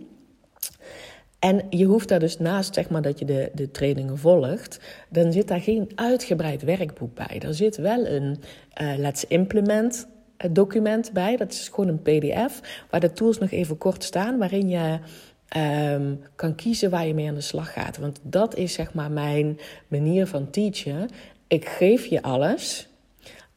En 1.39 1.61
je 1.69 1.85
hoeft 1.85 2.07
daar 2.07 2.19
dus 2.19 2.39
naast, 2.39 2.73
zeg 2.73 2.89
maar, 2.89 3.01
dat 3.01 3.19
je 3.19 3.25
de, 3.25 3.51
de 3.53 3.71
trainingen 3.71 4.17
volgt, 4.17 4.79
dan 5.09 5.31
zit 5.31 5.47
daar 5.47 5.61
geen 5.61 5.91
uitgebreid 5.95 6.63
werkboek 6.63 7.13
bij. 7.13 7.39
Er 7.39 7.53
zit 7.53 7.77
wel 7.77 8.07
een 8.07 8.37
uh, 8.81 8.93
Let's 8.97 9.25
Implement 9.27 10.07
eh, 10.37 10.49
document 10.51 11.13
bij. 11.13 11.37
Dat 11.37 11.51
is 11.51 11.69
gewoon 11.69 11.87
een 11.87 12.01
PDF, 12.01 12.85
waar 12.89 12.99
de 12.99 13.13
tools 13.13 13.37
nog 13.37 13.51
even 13.51 13.77
kort 13.77 14.03
staan, 14.03 14.37
waarin 14.37 14.69
je 14.69 14.99
um, 15.57 16.23
kan 16.35 16.55
kiezen 16.55 16.89
waar 16.89 17.07
je 17.07 17.13
mee 17.13 17.27
aan 17.27 17.35
de 17.35 17.41
slag 17.41 17.73
gaat. 17.73 17.97
Want 17.97 18.19
dat 18.21 18.55
is, 18.55 18.73
zeg 18.73 18.93
maar, 18.93 19.11
mijn 19.11 19.59
manier 19.87 20.27
van 20.27 20.49
teachen. 20.49 21.09
Ik 21.47 21.67
geef 21.67 22.05
je 22.05 22.21
alles. 22.21 22.87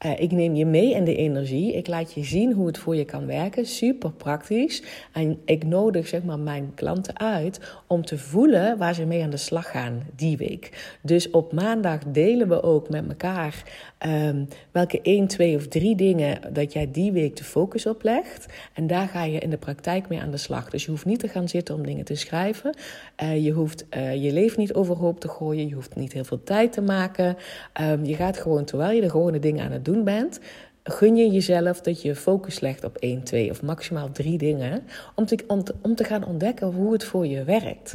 Uh, 0.04 0.20
ik 0.20 0.32
neem 0.32 0.54
je 0.54 0.66
mee 0.66 0.94
in 0.94 1.04
de 1.04 1.16
energie. 1.16 1.74
Ik 1.74 1.86
laat 1.86 2.12
je 2.12 2.24
zien 2.24 2.52
hoe 2.52 2.66
het 2.66 2.78
voor 2.78 2.96
je 2.96 3.04
kan 3.04 3.26
werken. 3.26 3.66
Super 3.66 4.12
praktisch. 4.12 4.82
En 5.12 5.38
ik 5.44 5.64
nodig 5.64 6.08
zeg 6.08 6.22
maar, 6.22 6.38
mijn 6.38 6.72
klanten 6.74 7.18
uit 7.18 7.60
om 7.86 8.04
te 8.04 8.18
voelen 8.18 8.78
waar 8.78 8.94
ze 8.94 9.04
mee 9.04 9.22
aan 9.22 9.30
de 9.30 9.36
slag 9.36 9.70
gaan 9.70 10.02
die 10.16 10.36
week. 10.36 10.96
Dus 11.02 11.30
op 11.30 11.52
maandag 11.52 11.98
delen 12.04 12.48
we 12.48 12.62
ook 12.62 12.88
met 12.88 13.08
elkaar 13.08 13.62
um, 14.06 14.48
welke 14.70 15.00
één, 15.02 15.26
twee 15.26 15.56
of 15.56 15.68
drie 15.68 15.96
dingen 15.96 16.40
dat 16.52 16.72
jij 16.72 16.90
die 16.90 17.12
week 17.12 17.36
de 17.36 17.44
focus 17.44 17.86
op 17.86 18.02
legt. 18.02 18.46
En 18.72 18.86
daar 18.86 19.08
ga 19.08 19.24
je 19.24 19.38
in 19.38 19.50
de 19.50 19.56
praktijk 19.56 20.08
mee 20.08 20.20
aan 20.20 20.30
de 20.30 20.36
slag. 20.36 20.70
Dus 20.70 20.84
je 20.84 20.90
hoeft 20.90 21.04
niet 21.04 21.20
te 21.20 21.28
gaan 21.28 21.48
zitten 21.48 21.74
om 21.74 21.86
dingen 21.86 22.04
te 22.04 22.14
schrijven. 22.14 22.76
Uh, 23.22 23.44
je 23.44 23.50
hoeft 23.50 23.86
uh, 23.96 24.22
je 24.22 24.32
leven 24.32 24.60
niet 24.60 24.74
overhoop 24.74 25.20
te 25.20 25.28
gooien. 25.28 25.68
Je 25.68 25.74
hoeft 25.74 25.96
niet 25.96 26.12
heel 26.12 26.24
veel 26.24 26.42
tijd 26.42 26.72
te 26.72 26.82
maken. 26.82 27.36
Um, 27.80 28.04
je 28.04 28.14
gaat 28.14 28.38
gewoon, 28.38 28.64
terwijl 28.64 28.94
je 28.94 29.00
de 29.00 29.10
gewone 29.10 29.38
dingen 29.38 29.64
aan 29.64 29.72
het 29.72 29.84
doen 29.86 30.04
bent, 30.04 30.40
gun 30.88 31.16
je 31.16 31.30
jezelf 31.30 31.80
dat 31.80 32.02
je 32.02 32.14
focus 32.14 32.60
legt 32.60 32.84
op 32.84 32.96
één, 32.96 33.22
twee 33.22 33.50
of 33.50 33.62
maximaal 33.62 34.12
drie 34.12 34.38
dingen. 34.38 34.82
Om 35.14 35.26
te, 35.26 35.38
om 35.82 35.94
te, 35.94 36.04
gaan 36.04 36.26
ontdekken 36.26 36.66
hoe 36.66 36.92
het 36.92 37.04
voor 37.04 37.26
je 37.26 37.44
werkt. 37.44 37.94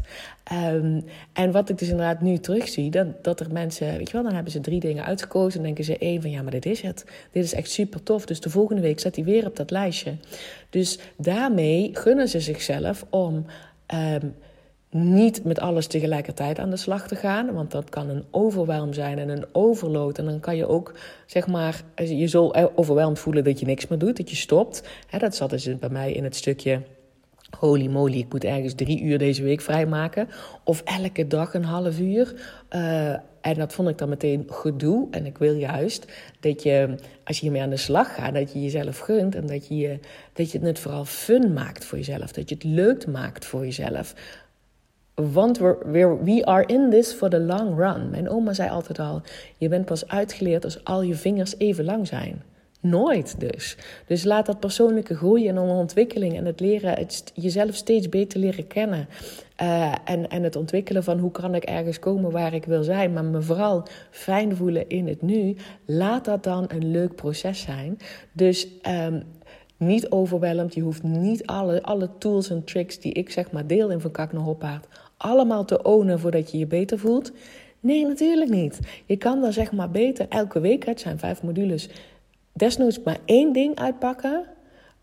Um, 0.74 1.04
en 1.34 1.52
wat 1.52 1.70
ik 1.70 1.78
dus 1.78 1.90
inderdaad 1.90 2.22
nu 2.22 2.38
terugzie, 2.38 2.92
dat, 2.92 3.24
dat 3.24 3.40
er 3.40 3.52
mensen, 3.52 3.98
weet 3.98 4.08
je 4.08 4.14
wel, 4.14 4.24
dan 4.24 4.34
hebben 4.34 4.52
ze 4.52 4.60
drie 4.60 4.80
dingen 4.80 5.06
uitgekozen. 5.06 5.60
En 5.60 5.66
denken 5.66 5.84
ze 5.84 5.98
één 5.98 6.22
van 6.22 6.32
ja, 6.32 6.42
maar 6.42 6.52
dit 6.52 6.66
is 6.66 6.82
het. 6.82 7.06
Dit 7.32 7.44
is 7.44 7.54
echt 7.54 7.70
super 7.70 8.04
tof. 8.04 8.26
Dus 8.26 8.40
de 8.40 8.50
volgende 8.50 8.82
week 8.82 9.00
zet 9.00 9.16
hij 9.16 9.26
weer 9.26 9.46
op 9.46 9.56
dat 9.56 9.72
lijstje. 9.72 10.16
Dus 10.70 11.00
daarmee 11.18 11.90
gunnen 11.94 12.30
ze 12.30 12.40
zichzelf 12.40 13.06
om. 13.10 13.46
Um, 13.94 14.36
niet 14.92 15.44
met 15.44 15.60
alles 15.60 15.88
tegelijkertijd 15.88 16.60
aan 16.60 16.70
de 16.70 16.78
slag 16.78 17.08
te 17.08 17.16
gaan. 17.16 17.54
Want 17.54 17.72
dat 17.72 17.90
kan 17.90 18.10
een 18.10 18.24
overwelm 18.32 18.94
zijn 18.94 19.20
en 19.20 19.30
een 19.30 19.46
overload. 19.52 20.18
En 20.18 20.26
dan 20.26 20.40
kan 20.40 20.56
je 20.56 20.68
ook, 20.68 20.94
zeg 21.26 21.48
maar, 21.48 21.84
je 21.96 22.28
zo 22.28 22.52
overweldigd 22.76 23.22
voelen 23.22 23.44
dat 23.44 23.60
je 23.60 23.66
niks 23.66 23.88
meer 23.88 24.00
doet, 24.00 24.18
dat 24.18 24.30
je 24.30 24.36
stopt. 24.36 24.84
dat 25.18 25.36
zat 25.36 25.50
dus 25.50 25.80
bij 25.80 25.90
mij 25.90 26.12
in 26.12 26.24
het 26.24 26.36
stukje. 26.36 26.82
Holy 27.60 27.88
moly, 27.88 28.18
ik 28.18 28.32
moet 28.32 28.44
ergens 28.44 28.74
drie 28.74 29.02
uur 29.02 29.18
deze 29.18 29.44
week 29.44 29.62
vrijmaken. 29.62 30.28
Of 30.64 30.82
elke 30.82 31.28
dag 31.28 31.54
een 31.54 31.64
half 31.64 32.00
uur. 32.00 32.34
Uh, 32.70 33.10
en 33.42 33.56
dat 33.56 33.74
vond 33.74 33.90
ik 33.90 33.98
dan 33.98 34.10
meteen 34.10 34.46
gedoe. 34.50 35.08
En 35.12 35.26
ik 35.26 35.38
wil 35.38 35.54
juist 35.54 36.06
dat 36.40 36.64
je, 36.64 36.96
als 37.24 37.36
je 37.36 37.42
hiermee 37.42 37.62
aan 37.62 37.70
de 37.70 37.78
slag 37.78 38.16
gaat, 38.16 38.34
dat 38.34 38.54
je 38.54 38.62
jezelf 38.62 38.98
gunt. 39.00 39.36
En 39.36 39.46
dat 39.46 39.68
je, 39.68 40.00
dat 40.34 40.52
je 40.52 40.60
het 40.60 40.80
vooral 40.80 41.06
fun 41.06 41.54
maakt 41.54 41.86
voor 41.86 41.98
jezelf. 41.98 42.32
Dat 42.32 42.50
je 42.50 42.56
het 42.56 42.64
leuk 42.64 43.08
maakt 43.08 43.46
voor 43.46 43.66
jezelf. 43.66 44.14
Want 45.32 45.58
we 45.58 46.18
we 46.24 46.46
are 46.46 46.66
in 46.66 46.90
this 46.90 47.14
for 47.14 47.30
the 47.30 47.40
long 47.40 47.78
run. 47.78 48.10
Mijn 48.10 48.30
oma 48.30 48.54
zei 48.54 48.70
altijd 48.70 49.00
al: 49.00 49.22
je 49.58 49.68
bent 49.68 49.86
pas 49.86 50.08
uitgeleerd 50.08 50.64
als 50.64 50.84
al 50.84 51.02
je 51.02 51.16
vingers 51.16 51.58
even 51.58 51.86
lang 51.86 52.08
zijn. 52.08 52.42
Nooit 52.82 53.40
dus. 53.40 53.78
Dus 54.08 54.24
laat 54.24 54.46
dat 54.46 54.60
persoonlijke 54.60 55.16
groei 55.16 55.48
en 55.48 55.58
ontwikkeling 55.58 56.38
en 56.38 56.46
het 56.46 56.60
leren, 56.60 57.08
jezelf 57.34 57.76
steeds 57.76 58.10
beter 58.10 58.40
leren 58.40 58.68
kennen. 58.68 59.08
Uh, 59.62 59.94
en, 60.06 60.30
en 60.30 60.44
het 60.44 60.56
ontwikkelen 60.56 61.04
van 61.04 61.20
hoe 61.20 61.32
kan 61.32 61.56
ik 61.56 61.64
ergens 61.64 62.00
komen 62.00 62.32
waar 62.32 62.54
ik 62.54 62.66
wil 62.66 62.84
zijn, 62.84 63.14
maar 63.14 63.26
me 63.26 63.42
vooral 63.42 63.88
fijn 64.12 64.56
voelen 64.56 64.90
in 64.90 65.08
het 65.08 65.22
nu. 65.22 65.56
Laat 65.86 66.26
dat 66.26 66.44
dan 66.44 66.66
een 66.68 66.92
leuk 66.92 67.16
proces 67.16 67.62
zijn. 67.62 67.98
Dus 68.32 68.68
um, 68.90 69.24
niet 69.78 70.10
overweldigd. 70.10 70.74
Je 70.74 70.82
hoeft 70.82 71.04
niet 71.04 71.46
alle, 71.46 71.84
alle 71.84 72.10
tools 72.18 72.50
en 72.50 72.64
tricks 72.64 73.00
die 73.00 73.14
ik 73.14 73.30
zeg 73.30 73.52
maar 73.52 73.68
deel 73.68 73.90
in 73.90 74.02
Van 74.02 74.12
Kak 74.12 74.32
naar 74.32 74.42
allemaal 75.22 75.66
te 75.66 75.84
ownen 75.84 76.20
voordat 76.20 76.52
je 76.52 76.58
je 76.58 76.68
beter 76.68 77.00
voelt? 77.00 77.32
Nee, 77.80 78.06
natuurlijk 78.06 78.52
niet. 78.52 78.80
Je 79.06 79.18
kan 79.18 79.42
dan 79.42 79.54
zeg 79.54 79.72
maar 79.72 79.92
beter 79.92 80.26
elke 80.30 80.60
week, 80.60 80.86
het 80.86 81.00
zijn 81.00 81.20
vijf 81.20 81.44
modules, 81.44 81.90
desnoods 82.54 83.04
maar 83.04 83.18
één 83.26 83.54
ding 83.54 83.76
uitpakken 83.76 84.46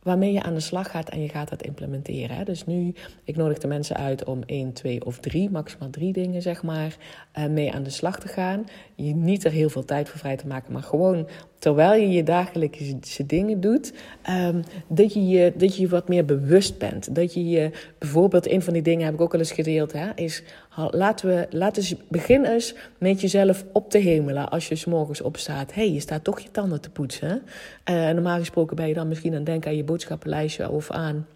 waarmee 0.03 0.33
je 0.33 0.43
aan 0.43 0.55
de 0.55 0.61
slag 0.61 0.91
gaat 0.91 1.09
en 1.09 1.23
je 1.23 1.29
gaat 1.29 1.49
dat 1.49 1.63
implementeren. 1.63 2.45
Dus 2.45 2.67
nu, 2.67 2.95
ik 3.25 3.37
nodig 3.37 3.59
de 3.59 3.67
mensen 3.67 3.97
uit 3.97 4.25
om 4.25 4.43
één, 4.47 4.73
twee 4.73 5.05
of 5.05 5.19
drie, 5.19 5.51
maximaal 5.51 5.91
drie 5.91 6.13
dingen 6.13 6.43
zeg 6.43 6.63
maar, 6.63 6.97
uh, 7.39 7.47
mee 7.47 7.73
aan 7.73 7.83
de 7.83 7.91
slag 7.91 8.21
te 8.21 8.29
gaan. 8.29 8.67
Je 8.95 9.15
niet 9.15 9.45
er 9.45 9.51
heel 9.51 9.69
veel 9.69 9.85
tijd 9.85 10.09
voor 10.09 10.19
vrij 10.19 10.37
te 10.37 10.47
maken, 10.47 10.73
maar 10.73 10.83
gewoon 10.83 11.29
terwijl 11.59 12.01
je 12.01 12.11
je 12.11 12.23
dagelijkse 12.23 13.27
dingen 13.27 13.61
doet, 13.61 13.93
um, 14.31 14.63
dat, 14.89 15.13
je 15.13 15.27
je, 15.27 15.53
dat 15.57 15.77
je 15.77 15.89
wat 15.89 16.09
meer 16.09 16.25
bewust 16.25 16.79
bent. 16.79 17.15
Dat 17.15 17.35
je 17.35 17.49
je, 17.49 17.71
bijvoorbeeld, 17.99 18.51
een 18.51 18.63
van 18.63 18.73
die 18.73 18.83
dingen 18.83 19.05
heb 19.05 19.15
ik 19.15 19.21
ook 19.21 19.33
al 19.33 19.39
eens 19.39 19.53
gedeeld, 19.53 19.93
hè, 19.93 20.11
is 20.15 20.43
laten 20.91 21.29
we, 21.29 21.47
laten 21.51 21.83
we 21.83 21.97
beginnen 22.09 22.53
eens 22.53 22.75
met 22.99 23.21
jezelf 23.21 23.65
op 23.73 23.91
te 23.91 23.99
hemelen 23.99 24.51
als 24.51 24.69
je 24.69 24.75
s 24.75 24.85
morgens 24.85 25.21
opstaat. 25.21 25.75
hey, 25.75 25.93
je 25.93 26.01
staat 26.01 26.25
toch 26.25 26.41
je 26.41 26.51
tanden 26.51 26.81
te 26.81 26.91
poetsen. 26.91 27.43
Uh, 27.91 28.11
normaal 28.11 28.39
gesproken 28.39 28.77
ben 28.77 28.89
je 28.89 28.95
dan 28.95 29.09
misschien 29.09 29.31
aan 29.31 29.37
het 29.37 29.47
denken 29.47 29.71
aan 29.71 29.77
je 29.77 29.85
boodschappenlijstje 29.85 30.71
of 30.71 30.91
aan 30.91 31.27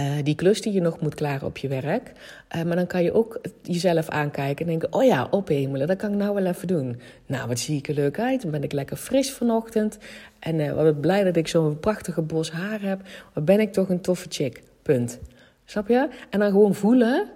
Uh, 0.00 0.12
die 0.22 0.34
klus 0.34 0.60
die 0.60 0.72
je 0.72 0.80
nog 0.80 1.00
moet 1.00 1.14
klaren 1.14 1.46
op 1.46 1.56
je 1.56 1.68
werk. 1.68 2.12
Uh, 2.56 2.62
maar 2.62 2.76
dan 2.76 2.86
kan 2.86 3.02
je 3.02 3.12
ook 3.12 3.40
jezelf 3.62 4.08
aankijken 4.08 4.64
en 4.64 4.70
denken: 4.70 4.92
oh 4.92 5.04
ja, 5.04 5.26
ophemelen, 5.30 5.86
dat 5.86 5.96
kan 5.96 6.12
ik 6.12 6.18
nou 6.18 6.34
wel 6.34 6.46
even 6.46 6.66
doen. 6.66 7.00
Nou, 7.26 7.48
wat 7.48 7.58
zie 7.58 7.78
ik 7.78 7.88
er 7.88 7.94
leuk 7.94 8.18
uit. 8.18 8.42
Dan 8.42 8.50
ben 8.50 8.62
ik 8.62 8.72
lekker 8.72 8.96
fris 8.96 9.32
vanochtend. 9.32 9.98
En 10.38 10.58
uh, 10.58 10.72
wat 10.72 11.00
blij 11.00 11.24
dat 11.24 11.36
ik 11.36 11.48
zo'n 11.48 11.80
prachtige 11.80 12.22
bos 12.22 12.50
haar 12.50 12.80
heb. 12.80 13.00
Wat 13.32 13.44
ben 13.44 13.60
ik 13.60 13.72
toch 13.72 13.88
een 13.88 14.00
toffe 14.00 14.26
chick. 14.28 14.62
Punt. 14.82 15.20
Snap 15.64 15.88
je? 15.88 16.08
En 16.30 16.38
dan 16.38 16.50
gewoon 16.50 16.74
voelen 16.74 17.28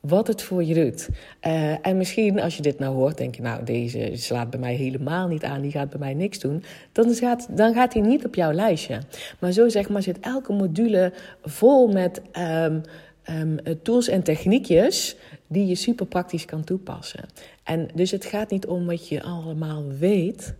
wat 0.00 0.26
het 0.26 0.42
voor 0.42 0.64
je 0.64 0.74
doet. 0.74 1.08
Uh, 1.46 1.86
en 1.86 1.96
misschien 1.96 2.40
als 2.40 2.56
je 2.56 2.62
dit 2.62 2.78
nou 2.78 2.94
hoort, 2.94 3.18
denk 3.18 3.34
je, 3.34 3.42
nou, 3.42 3.64
deze 3.64 4.10
slaat 4.14 4.50
bij 4.50 4.60
mij 4.60 4.74
helemaal 4.74 5.28
niet 5.28 5.44
aan, 5.44 5.60
die 5.60 5.70
gaat 5.70 5.90
bij 5.90 5.98
mij 5.98 6.14
niks 6.14 6.38
doen. 6.38 6.62
Dan 6.92 7.14
gaat, 7.14 7.56
dan 7.56 7.74
gaat 7.74 7.92
hij 7.92 8.02
niet 8.02 8.24
op 8.24 8.34
jouw 8.34 8.52
lijstje. 8.52 9.00
Maar 9.40 9.52
zo 9.52 9.68
zeg 9.68 9.88
maar 9.88 10.02
zit 10.02 10.20
elke 10.20 10.52
module 10.52 11.12
vol 11.42 11.88
met 11.88 12.22
um, 12.38 12.82
um, 13.30 13.56
tools 13.82 14.08
en 14.08 14.22
techniekjes 14.22 15.16
die 15.46 15.66
je 15.66 15.74
super 15.74 16.06
praktisch 16.06 16.44
kan 16.44 16.64
toepassen. 16.64 17.24
En 17.64 17.88
dus 17.94 18.10
het 18.10 18.24
gaat 18.24 18.50
niet 18.50 18.66
om 18.66 18.86
wat 18.86 19.08
je 19.08 19.22
allemaal 19.22 19.84
weet, 19.98 20.54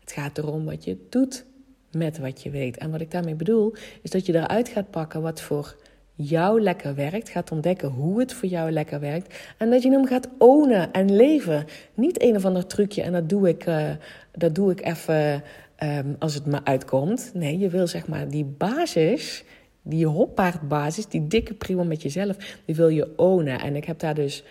het 0.00 0.12
gaat 0.12 0.38
erom 0.38 0.64
wat 0.64 0.84
je 0.84 0.96
doet 1.08 1.44
met 1.92 2.18
wat 2.18 2.42
je 2.42 2.50
weet. 2.50 2.76
En 2.76 2.90
wat 2.90 3.00
ik 3.00 3.10
daarmee 3.10 3.34
bedoel, 3.34 3.74
is 4.02 4.10
dat 4.10 4.26
je 4.26 4.34
eruit 4.34 4.68
gaat 4.68 4.90
pakken 4.90 5.22
wat 5.22 5.40
voor 5.40 5.76
jou 6.14 6.60
lekker 6.60 6.94
werkt. 6.94 7.28
Gaat 7.28 7.52
ontdekken 7.52 7.88
hoe 7.88 8.20
het 8.20 8.32
voor 8.32 8.48
jou 8.48 8.70
lekker 8.70 9.00
werkt. 9.00 9.34
En 9.58 9.70
dat 9.70 9.82
je 9.82 9.90
hem 9.90 10.06
gaat 10.06 10.28
ownen 10.38 10.92
en 10.92 11.16
leven. 11.16 11.64
Niet 11.94 12.22
een 12.22 12.36
of 12.36 12.44
ander 12.44 12.66
trucje 12.66 13.02
en 13.02 13.12
dat 13.12 13.28
doe 13.28 13.48
ik, 13.48 13.66
uh, 13.66 13.90
dat 14.32 14.54
doe 14.54 14.70
ik 14.70 14.86
even 14.86 15.42
um, 15.82 16.16
als 16.18 16.34
het 16.34 16.46
me 16.46 16.64
uitkomt. 16.64 17.30
Nee, 17.34 17.58
je 17.58 17.68
wil 17.68 17.86
zeg 17.86 18.06
maar 18.06 18.28
die 18.28 18.44
basis, 18.44 19.44
die 19.82 20.06
hoppaardbasis, 20.06 21.06
die 21.06 21.26
dikke 21.26 21.54
prima 21.54 21.82
met 21.82 22.02
jezelf, 22.02 22.36
die 22.64 22.74
wil 22.74 22.88
je 22.88 23.12
ownen. 23.16 23.60
En 23.60 23.76
ik 23.76 23.84
heb 23.84 23.98
daar 23.98 24.14
dus. 24.14 24.44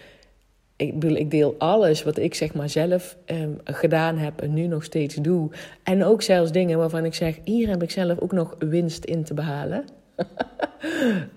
Ik, 0.76 1.00
bedoel, 1.00 1.16
ik 1.16 1.32
deel 1.32 1.56
alles 1.58 2.04
wat 2.04 2.18
ik 2.18 2.34
zeg 2.34 2.54
maar 2.54 2.70
zelf 2.70 3.18
um, 3.26 3.58
gedaan 3.64 4.18
heb 4.18 4.42
en 4.42 4.54
nu 4.54 4.68
nog 4.68 4.84
steeds 4.84 5.16
doe. 5.16 5.50
En 5.84 6.04
ook 6.04 6.22
zelfs 6.22 6.52
dingen 6.52 6.78
waarvan 6.78 7.06
ik 7.06 7.14
zeg: 7.14 7.40
hier 7.44 7.70
heb 7.70 7.84
ik 7.84 7.92
zelf 7.92 8.20
ook 8.20 8.32
nog 8.32 8.56
winst 8.60 9.06
in 9.06 9.24
te 9.24 9.34
behalen. 9.34 9.86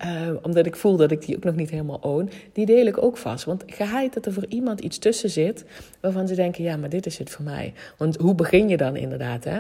uh, 0.04 0.30
omdat 0.42 0.66
ik 0.66 0.76
voel 0.76 0.96
dat 0.96 1.10
ik 1.10 1.26
die 1.26 1.36
ook 1.36 1.44
nog 1.44 1.54
niet 1.54 1.70
helemaal 1.70 1.98
own. 2.02 2.30
Die 2.52 2.66
deel 2.66 2.86
ik 2.86 3.02
ook 3.02 3.16
vast. 3.16 3.44
Want 3.44 3.62
geheid 3.66 4.14
dat 4.14 4.26
er 4.26 4.32
voor 4.32 4.46
iemand 4.48 4.80
iets 4.80 4.98
tussen 4.98 5.30
zit. 5.30 5.64
waarvan 6.00 6.28
ze 6.28 6.34
denken: 6.34 6.64
ja, 6.64 6.76
maar 6.76 6.88
dit 6.88 7.06
is 7.06 7.18
het 7.18 7.30
voor 7.30 7.44
mij. 7.44 7.72
Want 7.96 8.16
hoe 8.16 8.34
begin 8.34 8.68
je 8.68 8.76
dan 8.76 8.96
inderdaad? 8.96 9.44
Hè? 9.44 9.58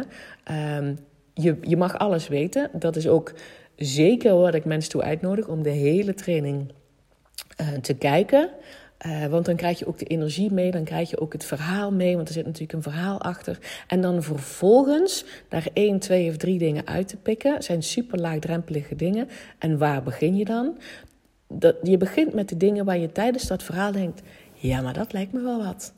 Um, 0.78 0.98
je, 1.34 1.56
je 1.60 1.76
mag 1.76 1.98
alles 1.98 2.28
weten. 2.28 2.70
Dat 2.72 2.96
is 2.96 3.08
ook 3.08 3.32
zeker 3.76 4.34
wat 4.34 4.54
ik 4.54 4.64
mensen 4.64 4.90
toe 4.90 5.02
uitnodig 5.02 5.48
om 5.48 5.62
de 5.62 5.70
hele 5.70 6.14
training 6.14 6.72
uh, 7.60 7.68
te 7.78 7.94
kijken. 7.94 8.50
Uh, 9.06 9.26
want 9.26 9.44
dan 9.44 9.56
krijg 9.56 9.78
je 9.78 9.86
ook 9.86 9.98
de 9.98 10.04
energie 10.04 10.52
mee, 10.52 10.70
dan 10.70 10.84
krijg 10.84 11.10
je 11.10 11.20
ook 11.20 11.32
het 11.32 11.44
verhaal 11.44 11.92
mee, 11.92 12.16
want 12.16 12.28
er 12.28 12.34
zit 12.34 12.44
natuurlijk 12.44 12.72
een 12.72 12.82
verhaal 12.82 13.20
achter. 13.20 13.58
En 13.86 14.00
dan 14.00 14.22
vervolgens 14.22 15.24
daar 15.48 15.66
één, 15.72 15.98
twee 15.98 16.30
of 16.30 16.36
drie 16.36 16.58
dingen 16.58 16.86
uit 16.86 17.08
te 17.08 17.16
pikken, 17.16 17.62
zijn 17.62 17.82
super 17.82 18.18
laagdrempelige 18.18 18.96
dingen. 18.96 19.28
En 19.58 19.78
waar 19.78 20.02
begin 20.02 20.36
je 20.36 20.44
dan? 20.44 20.78
Dat, 21.48 21.76
je 21.82 21.96
begint 21.96 22.34
met 22.34 22.48
de 22.48 22.56
dingen 22.56 22.84
waar 22.84 22.98
je 22.98 23.12
tijdens 23.12 23.46
dat 23.46 23.62
verhaal 23.62 23.92
denkt: 23.92 24.22
ja, 24.52 24.80
maar 24.80 24.94
dat 24.94 25.12
lijkt 25.12 25.32
me 25.32 25.40
wel 25.40 25.64
wat. 25.64 25.92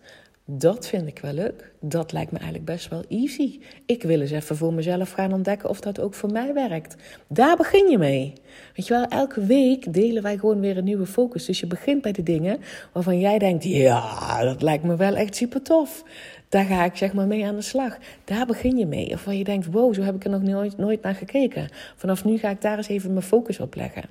Dat 0.48 0.86
vind 0.86 1.06
ik 1.06 1.18
wel 1.18 1.32
leuk. 1.32 1.72
Dat 1.80 2.12
lijkt 2.12 2.30
me 2.30 2.36
eigenlijk 2.38 2.66
best 2.66 2.88
wel 2.88 3.04
easy. 3.08 3.60
Ik 3.86 4.02
wil 4.02 4.20
eens 4.20 4.30
even 4.30 4.56
voor 4.56 4.72
mezelf 4.74 5.12
gaan 5.12 5.32
ontdekken 5.32 5.68
of 5.68 5.80
dat 5.80 6.00
ook 6.00 6.14
voor 6.14 6.32
mij 6.32 6.54
werkt. 6.54 6.96
Daar 7.26 7.56
begin 7.56 7.90
je 7.90 7.98
mee. 7.98 8.32
Weet 8.76 8.86
je 8.86 8.94
wel, 8.94 9.04
elke 9.04 9.44
week 9.44 9.92
delen 9.92 10.22
wij 10.22 10.38
gewoon 10.38 10.60
weer 10.60 10.76
een 10.76 10.84
nieuwe 10.84 11.06
focus. 11.06 11.44
Dus 11.44 11.60
je 11.60 11.66
begint 11.66 12.02
bij 12.02 12.12
de 12.12 12.22
dingen 12.22 12.58
waarvan 12.92 13.20
jij 13.20 13.38
denkt: 13.38 13.64
ja, 13.64 14.44
dat 14.44 14.62
lijkt 14.62 14.84
me 14.84 14.96
wel 14.96 15.16
echt 15.16 15.36
super 15.36 15.62
tof. 15.62 16.04
Daar 16.48 16.64
ga 16.64 16.84
ik 16.84 16.96
zeg 16.96 17.12
maar 17.12 17.26
mee 17.26 17.46
aan 17.46 17.56
de 17.56 17.62
slag. 17.62 17.98
Daar 18.24 18.46
begin 18.46 18.76
je 18.76 18.86
mee. 18.86 19.12
Of 19.12 19.24
waar 19.24 19.34
je 19.34 19.44
denkt: 19.44 19.66
wow, 19.66 19.94
zo 19.94 20.02
heb 20.02 20.14
ik 20.14 20.24
er 20.24 20.30
nog 20.30 20.42
nooit, 20.42 20.76
nooit 20.76 21.02
naar 21.02 21.14
gekeken. 21.14 21.68
Vanaf 21.96 22.24
nu 22.24 22.38
ga 22.38 22.50
ik 22.50 22.60
daar 22.60 22.76
eens 22.76 22.88
even 22.88 23.12
mijn 23.12 23.24
focus 23.24 23.60
op 23.60 23.74
leggen. 23.74 24.04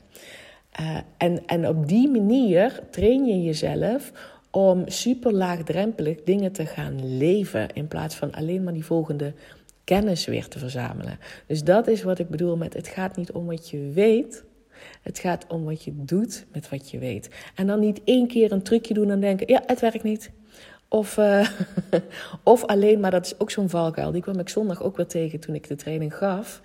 Uh, 0.79 0.97
en, 1.17 1.45
en 1.45 1.67
op 1.67 1.87
die 1.87 2.09
manier 2.09 2.79
train 2.89 3.25
je 3.25 3.43
jezelf 3.43 4.11
om 4.55 4.83
super 4.85 5.33
laagdrempelig 5.33 6.23
dingen 6.23 6.51
te 6.51 6.65
gaan 6.65 7.17
leven 7.17 7.73
in 7.73 7.87
plaats 7.87 8.15
van 8.15 8.31
alleen 8.31 8.63
maar 8.63 8.73
die 8.73 8.85
volgende 8.85 9.33
kennis 9.83 10.25
weer 10.25 10.47
te 10.47 10.59
verzamelen. 10.59 11.19
Dus 11.47 11.63
dat 11.63 11.87
is 11.87 12.03
wat 12.03 12.19
ik 12.19 12.29
bedoel 12.29 12.57
met 12.57 12.73
het 12.73 12.87
gaat 12.87 13.15
niet 13.15 13.31
om 13.31 13.45
wat 13.45 13.69
je 13.69 13.91
weet. 13.93 14.43
Het 15.01 15.19
gaat 15.19 15.45
om 15.47 15.63
wat 15.63 15.83
je 15.83 15.91
doet 15.95 16.45
met 16.51 16.69
wat 16.69 16.91
je 16.91 16.97
weet. 16.97 17.29
En 17.55 17.67
dan 17.67 17.79
niet 17.79 18.01
één 18.03 18.27
keer 18.27 18.51
een 18.51 18.61
trucje 18.61 18.93
doen 18.93 19.11
en 19.11 19.19
denken: 19.19 19.47
ja, 19.47 19.63
het 19.65 19.79
werkt 19.79 20.03
niet. 20.03 20.31
Of, 20.87 21.17
uh, 21.17 21.49
of 22.43 22.63
alleen, 22.65 22.99
maar 22.99 23.11
dat 23.11 23.25
is 23.25 23.39
ook 23.39 23.51
zo'n 23.51 23.69
valkuil. 23.69 24.11
Die 24.11 24.21
kwam 24.21 24.39
ik 24.39 24.49
zondag 24.49 24.83
ook 24.83 24.97
weer 24.97 25.07
tegen 25.07 25.39
toen 25.39 25.55
ik 25.55 25.67
de 25.67 25.75
training 25.75 26.15
gaf. 26.15 26.61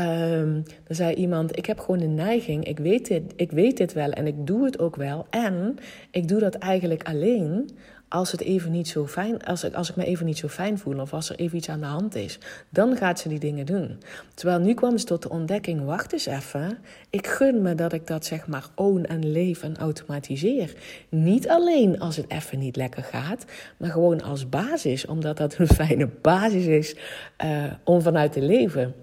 Um, 0.00 0.62
dan 0.62 0.96
zei 0.96 1.14
iemand: 1.14 1.56
Ik 1.58 1.66
heb 1.66 1.78
gewoon 1.78 2.00
een 2.00 2.14
neiging. 2.14 2.64
Ik 2.64 2.78
weet, 2.78 3.06
dit, 3.06 3.22
ik 3.36 3.50
weet 3.50 3.76
dit 3.76 3.92
wel 3.92 4.10
en 4.10 4.26
ik 4.26 4.46
doe 4.46 4.64
het 4.64 4.78
ook 4.78 4.96
wel. 4.96 5.26
En 5.30 5.76
ik 6.10 6.28
doe 6.28 6.40
dat 6.40 6.54
eigenlijk 6.54 7.02
alleen 7.02 7.70
als, 8.08 8.32
het 8.32 8.40
even 8.40 8.70
niet 8.70 8.88
zo 8.88 9.06
fijn, 9.06 9.44
als, 9.44 9.64
ik, 9.64 9.74
als 9.74 9.90
ik 9.90 9.96
me 9.96 10.04
even 10.04 10.26
niet 10.26 10.38
zo 10.38 10.48
fijn 10.48 10.78
voel 10.78 11.00
of 11.00 11.12
als 11.12 11.30
er 11.30 11.36
even 11.36 11.56
iets 11.56 11.68
aan 11.68 11.80
de 11.80 11.86
hand 11.86 12.14
is. 12.14 12.38
Dan 12.68 12.96
gaat 12.96 13.20
ze 13.20 13.28
die 13.28 13.38
dingen 13.38 13.66
doen. 13.66 13.98
Terwijl 14.34 14.58
nu 14.58 14.74
kwam 14.74 14.98
ze 14.98 15.04
tot 15.04 15.22
de 15.22 15.28
ontdekking: 15.28 15.84
wacht 15.84 16.12
eens 16.12 16.26
even. 16.26 16.78
Ik 17.10 17.26
gun 17.26 17.62
me 17.62 17.74
dat 17.74 17.92
ik 17.92 18.06
dat 18.06 18.24
zeg 18.24 18.46
maar 18.46 18.66
own 18.74 19.04
en 19.04 19.32
leef 19.32 19.62
en 19.62 19.76
automatiseer. 19.76 20.74
Niet 21.08 21.48
alleen 21.48 22.00
als 22.00 22.16
het 22.16 22.30
even 22.30 22.58
niet 22.58 22.76
lekker 22.76 23.02
gaat, 23.02 23.44
maar 23.76 23.90
gewoon 23.90 24.22
als 24.22 24.48
basis. 24.48 25.06
Omdat 25.06 25.36
dat 25.36 25.58
een 25.58 25.68
fijne 25.86 26.08
basis 26.22 26.66
is 26.66 26.96
uh, 27.44 27.64
om 27.84 28.02
vanuit 28.02 28.32
te 28.32 28.42
leven. 28.42 28.94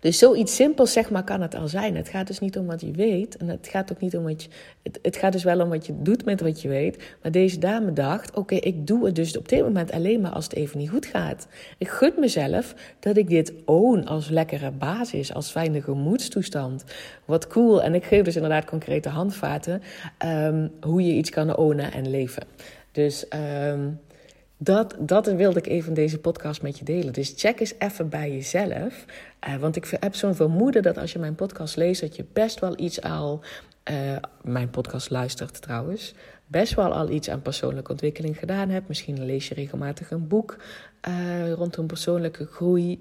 Dus 0.00 0.18
zoiets 0.18 0.54
simpels, 0.54 0.92
zeg 0.92 1.10
maar, 1.10 1.24
kan 1.24 1.40
het 1.40 1.54
al 1.54 1.68
zijn. 1.68 1.96
Het 1.96 2.08
gaat 2.08 2.26
dus 2.26 2.38
niet 2.38 2.58
om 2.58 2.66
wat 2.66 2.80
je 2.80 2.90
weet. 2.90 3.36
En 3.36 3.48
het 3.48 3.68
gaat 3.68 3.92
ook 3.92 4.00
niet 4.00 4.16
om 4.16 4.22
wat 4.22 4.42
je. 4.42 4.48
Het, 5.02 5.16
gaat 5.16 5.32
dus 5.32 5.44
wel 5.44 5.60
om 5.60 5.68
wat 5.68 5.86
je 5.86 5.92
doet 6.02 6.24
met 6.24 6.40
wat 6.40 6.62
je 6.62 6.68
weet. 6.68 7.02
Maar 7.22 7.32
deze 7.32 7.58
dame 7.58 7.92
dacht: 7.92 8.36
oké, 8.36 8.54
ik 8.54 8.86
doe 8.86 9.06
het 9.06 9.14
dus 9.14 9.36
op 9.36 9.48
dit 9.48 9.62
moment 9.62 9.92
alleen 9.92 10.20
maar 10.20 10.30
als 10.30 10.44
het 10.44 10.54
even 10.54 10.78
niet 10.78 10.90
goed 10.90 11.06
gaat. 11.06 11.46
Ik 11.78 11.88
gun 11.88 12.12
mezelf 12.18 12.74
dat 13.00 13.16
ik 13.16 13.28
dit 13.28 13.52
own 13.64 14.04
als 14.04 14.28
lekkere 14.28 14.70
basis, 14.70 15.34
als 15.34 15.50
fijne 15.50 15.82
gemoedstoestand. 15.82 16.84
Wat 17.24 17.46
cool. 17.46 17.82
En 17.82 17.94
ik 17.94 18.04
geef 18.04 18.24
dus 18.24 18.36
inderdaad 18.36 18.64
concrete 18.64 19.08
handvaten 19.08 19.82
um, 20.24 20.70
hoe 20.80 21.06
je 21.06 21.12
iets 21.12 21.30
kan 21.30 21.56
ownen 21.56 21.92
en 21.92 22.10
leven. 22.10 22.42
Dus. 22.92 23.26
Um, 23.68 24.00
dat, 24.62 24.96
dat 24.98 25.26
wilde 25.26 25.58
ik 25.58 25.66
even 25.66 25.94
deze 25.94 26.18
podcast 26.18 26.62
met 26.62 26.78
je 26.78 26.84
delen. 26.84 27.12
Dus 27.12 27.32
check 27.36 27.60
eens 27.60 27.74
even 27.78 28.08
bij 28.08 28.32
jezelf. 28.32 29.04
Uh, 29.48 29.56
want 29.56 29.76
ik 29.76 29.96
heb 30.00 30.14
zo'n 30.14 30.34
vermoeden 30.34 30.82
dat 30.82 30.98
als 30.98 31.12
je 31.12 31.18
mijn 31.18 31.34
podcast 31.34 31.76
leest, 31.76 32.00
dat 32.00 32.16
je 32.16 32.24
best 32.32 32.60
wel 32.60 32.78
iets 32.80 33.02
al. 33.02 33.40
Uh, 33.90 34.16
mijn 34.42 34.70
podcast 34.70 35.10
luistert 35.10 35.62
trouwens. 35.62 36.14
Best 36.46 36.74
wel 36.74 36.92
al 36.92 37.10
iets 37.10 37.30
aan 37.30 37.42
persoonlijke 37.42 37.90
ontwikkeling 37.90 38.38
gedaan 38.38 38.68
hebt. 38.68 38.88
Misschien 38.88 39.24
lees 39.24 39.48
je 39.48 39.54
regelmatig 39.54 40.10
een 40.10 40.28
boek 40.28 40.56
uh, 41.08 41.52
rondom 41.52 41.86
persoonlijke 41.86 42.46
groei. 42.46 42.98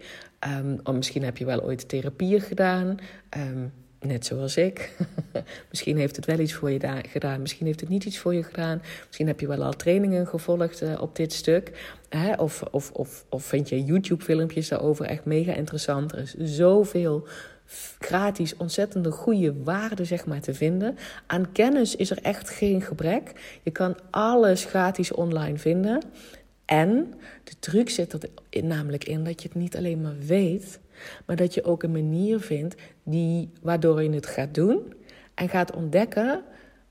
Um, 0.48 0.80
of 0.84 0.96
misschien 0.96 1.24
heb 1.24 1.38
je 1.38 1.46
wel 1.46 1.64
ooit 1.64 1.90
therapieën 1.90 2.42
gedaan. 2.42 2.98
Um, 3.38 3.74
net 4.00 4.26
zoals 4.26 4.58
ik. 4.58 4.92
misschien 5.70 5.98
heeft 5.98 6.16
het 6.16 6.26
wel 6.26 6.40
iets 6.40 6.54
voor 6.54 6.72
je 6.72 7.02
gedaan, 7.08 7.42
misschien 7.42 7.66
heeft 7.66 7.80
het 7.80 7.90
niet 7.90 8.06
iets 8.06 8.18
voor 8.18 8.34
je 8.34 8.44
gedaan. 8.44 8.82
Misschien 9.06 9.28
heb 9.28 9.40
je 9.40 9.48
wel 9.48 9.64
al 9.64 9.74
trainingen 9.74 10.28
gevolgd 10.28 10.82
uh, 10.82 11.02
op 11.02 11.16
dit 11.16 11.34
stuk. 11.34 11.96
Hè? 12.10 12.34
Of, 12.34 12.64
of, 12.72 12.92
of, 12.92 13.26
of 13.30 13.44
vind 13.44 13.70
je 13.70 13.84
YouTube-filmpjes 13.84 14.68
daarover 14.68 15.06
echt 15.06 15.26
mega 15.26 15.54
interessant. 15.54 16.12
Er 16.12 16.20
is 16.20 16.36
zoveel 16.38 17.28
gratis 18.00 18.56
ontzettende 18.58 19.12
goede 19.12 19.54
waarde 19.64 20.06
zeg 20.06 20.26
maar, 20.26 20.42
te 20.42 20.54
vinden. 20.54 20.98
Aan 21.26 21.52
kennis 21.52 21.96
is 21.96 22.12
er 22.12 22.22
echt 22.22 22.50
geen 22.50 22.82
gebrek. 22.82 23.60
Je 23.64 23.72
kan 23.72 23.98
alles 24.10 24.66
gratis 24.66 25.12
online 25.12 25.58
vinden. 25.58 26.02
En 26.66 27.14
de 27.44 27.54
truc 27.60 27.90
zit 27.90 28.14
er 28.14 28.64
namelijk 28.64 29.04
in 29.04 29.24
dat 29.24 29.42
je 29.42 29.48
het 29.48 29.58
niet 29.58 29.78
alleen 29.78 30.02
maar 30.02 30.18
weet, 30.20 30.80
maar 31.26 31.36
dat 31.36 31.54
je 31.54 31.64
ook 31.64 31.84
een 31.84 31.92
manier 31.92 32.40
vindt 32.40 32.76
die, 33.04 33.50
waardoor 33.62 34.04
je 34.04 34.10
het 34.10 34.26
gaat 34.28 34.54
doen 34.54 34.94
en 35.34 35.50
gaat 35.50 35.76
ontdekken 35.76 36.44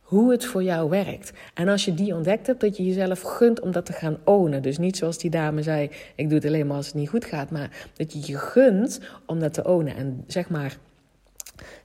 hoe 0.08 0.30
het 0.30 0.44
voor 0.44 0.62
jou 0.62 0.90
werkt. 0.90 1.32
En 1.54 1.68
als 1.68 1.84
je 1.84 1.94
die 1.94 2.14
ontdekt 2.14 2.46
hebt, 2.46 2.60
dat 2.60 2.76
je 2.76 2.84
jezelf 2.84 3.20
gunt 3.20 3.60
om 3.60 3.72
dat 3.72 3.86
te 3.86 3.92
gaan 3.92 4.18
ownen. 4.24 4.62
Dus 4.62 4.78
niet 4.78 4.96
zoals 4.96 5.18
die 5.18 5.30
dame 5.30 5.62
zei, 5.62 5.90
ik 6.14 6.28
doe 6.28 6.38
het 6.38 6.46
alleen 6.46 6.66
maar 6.66 6.76
als 6.76 6.86
het 6.86 6.94
niet 6.94 7.08
goed 7.08 7.24
gaat, 7.24 7.50
maar 7.50 7.88
dat 7.96 8.12
je 8.12 8.32
je 8.32 8.38
gunt 8.38 9.00
om 9.26 9.40
dat 9.40 9.54
te 9.54 9.64
ownen. 9.64 9.96
En 9.96 10.24
zeg 10.26 10.48
maar, 10.48 10.76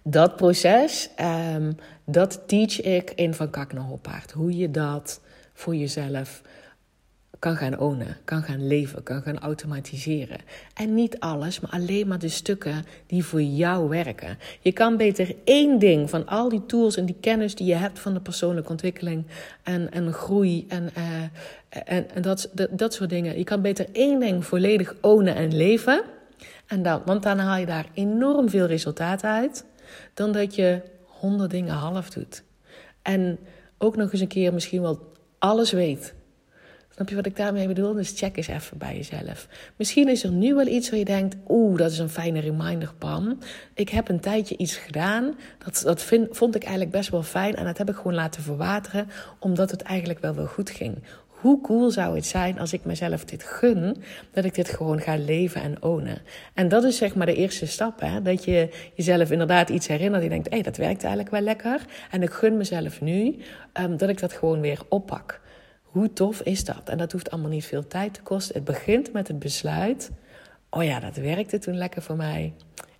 dat 0.04 0.36
proces, 0.36 1.10
um, 1.56 1.76
dat 2.06 2.42
teach 2.46 2.82
ik 2.82 3.12
in 3.12 3.34
Van 3.34 3.50
Kak 3.50 3.72
Hoppaard. 3.72 4.32
Hoe 4.32 4.58
je 4.58 4.72
dat 4.72 5.22
voor 5.54 5.76
jezelf 5.76 6.42
kan 7.44 7.58
gaan 7.58 7.80
ownen, 7.80 8.18
kan 8.26 8.44
gaan 8.44 8.68
leven, 8.68 9.04
kan 9.04 9.22
gaan 9.22 9.40
automatiseren. 9.40 10.38
En 10.74 10.94
niet 10.94 11.20
alles, 11.20 11.60
maar 11.60 11.72
alleen 11.72 12.08
maar 12.08 12.20
de 12.20 12.30
stukken 12.30 12.86
die 13.08 13.24
voor 13.24 13.42
jou 13.42 13.90
werken. 13.90 14.38
Je 14.62 14.72
kan 14.72 14.98
beter 14.98 15.36
één 15.44 15.80
ding 15.80 16.10
van 16.10 16.26
al 16.28 16.50
die 16.50 16.66
tools 16.66 16.98
en 16.98 17.06
die 17.06 17.16
kennis 17.20 17.56
die 17.56 17.68
je 17.68 17.74
hebt 17.74 18.00
van 18.00 18.14
de 18.14 18.20
persoonlijke 18.20 18.70
ontwikkeling 18.70 19.26
en, 19.64 19.92
en 19.92 20.14
groei 20.14 20.66
en, 20.68 20.90
uh, 20.98 21.98
en, 22.16 22.22
dat, 22.22 22.50
dat 22.70 22.94
soort 22.94 23.10
dingen. 23.10 23.38
Je 23.38 23.44
kan 23.44 23.62
beter 23.62 23.88
één 23.92 24.20
ding 24.20 24.46
volledig 24.46 24.96
ownen 25.02 25.36
en 25.36 25.56
leven. 25.56 26.04
En 26.68 26.84
dan, 26.84 27.02
want 27.06 27.24
dan 27.24 27.40
haal 27.40 27.60
je 27.60 27.66
daar 27.66 27.88
enorm 27.94 28.50
veel 28.50 28.66
resultaat 28.66 29.24
uit, 29.24 29.66
dan 30.14 30.32
dat 30.32 30.56
je 30.56 30.82
honderd 31.06 31.52
dingen 31.52 31.74
half 31.74 32.10
doet. 32.10 32.44
En 33.02 33.40
ook 33.78 33.96
nog 33.96 34.12
eens 34.12 34.22
een 34.22 34.28
keer 34.28 34.54
misschien 34.54 34.82
wel 34.82 35.12
alles 35.40 35.72
weet. 35.72 36.14
Snap 36.96 37.10
je 37.10 37.16
wat 37.16 37.26
ik 37.26 37.36
daarmee 37.36 37.68
bedoel? 37.68 37.94
Dus 37.94 38.14
check 38.16 38.38
eens 38.38 38.48
even 38.48 38.78
bij 38.78 38.96
jezelf. 38.96 39.48
Misschien 39.76 40.10
is 40.10 40.24
er 40.24 40.32
nu 40.32 40.56
wel 40.56 40.68
iets 40.68 40.90
waar 40.90 41.00
je 41.00 41.06
denkt: 41.06 41.36
oeh, 41.48 41.78
dat 41.78 41.92
is 41.92 42.00
een 42.00 42.10
fijne 42.10 42.40
reminder, 42.40 42.94
Pam. 42.98 43.38
Ik 43.74 43.90
heb 43.90 44.10
een 44.10 44.20
tijdje 44.20 44.58
iets 44.58 44.76
gedaan. 44.76 45.36
Dat, 45.66 45.82
dat 45.86 46.02
vind, 46.02 46.38
vond 46.38 46.56
ik 46.56 46.62
eigenlijk 46.62 46.92
best 46.92 47.10
wel 47.10 47.24
fijn. 47.24 47.56
En 47.56 47.66
dat 47.66 47.78
heb 47.78 47.90
ik 47.90 47.96
gewoon 47.96 48.14
laten 48.14 48.44
verwateren, 48.44 49.10
omdat 49.40 49.72
het 49.72 49.82
eigenlijk 49.82 50.20
wel 50.20 50.36
wel 50.36 50.46
goed 50.46 50.70
ging. 50.70 51.04
Hoe 51.28 51.62
cool 51.62 51.92
zou 51.92 52.16
het 52.16 52.26
zijn 52.26 52.60
als 52.60 52.74
ik 52.74 52.86
mezelf 52.86 53.26
dit 53.26 53.44
gun, 53.44 54.04
dat 54.32 54.46
ik 54.46 54.56
dit 54.56 54.70
gewoon 54.70 55.00
ga 55.00 55.16
leven 55.16 55.62
en 55.62 55.84
ownen? 55.84 56.22
En 56.54 56.68
dat 56.68 56.84
is 56.84 56.98
zeg 56.98 57.16
maar 57.16 57.26
de 57.26 57.36
eerste 57.36 57.66
stap, 57.66 58.00
hè? 58.00 58.22
dat 58.22 58.44
je 58.44 58.70
jezelf 58.94 59.32
inderdaad 59.32 59.70
iets 59.70 59.88
herinnert. 59.88 60.24
Je 60.24 60.30
denkt, 60.30 60.48
hé, 60.48 60.54
hey, 60.54 60.64
dat 60.64 60.78
werkt 60.78 61.02
eigenlijk 61.02 61.32
wel 61.32 61.42
lekker. 61.42 61.86
En 62.12 62.22
ik 62.22 62.32
gun 62.32 62.58
mezelf 62.58 63.02
nu 63.02 63.36
um, 63.80 63.98
dat 63.98 64.10
ik 64.10 64.20
dat 64.20 64.34
gewoon 64.34 64.62
weer 64.62 64.80
oppak. 64.90 65.42
Hoe 65.94 66.14
tof 66.14 66.42
is 66.42 66.66
dat? 66.66 66.90
En 66.90 66.98
dat 66.98 67.12
hoeft 67.12 67.32
allemaal 67.32 67.50
niet 67.50 67.66
veel 67.66 67.88
tijd 67.88 68.14
te 68.14 68.22
kosten. 68.22 68.56
Het 68.56 68.64
begint 68.64 69.12
met 69.12 69.28
het 69.28 69.40
besluit. 69.40 70.12
Oh 70.70 70.84
ja, 70.84 71.00
dat 71.00 71.16
werkte 71.16 71.60
toen 71.60 71.78
lekker 71.78 72.02
voor 72.02 72.16
mij. 72.16 72.54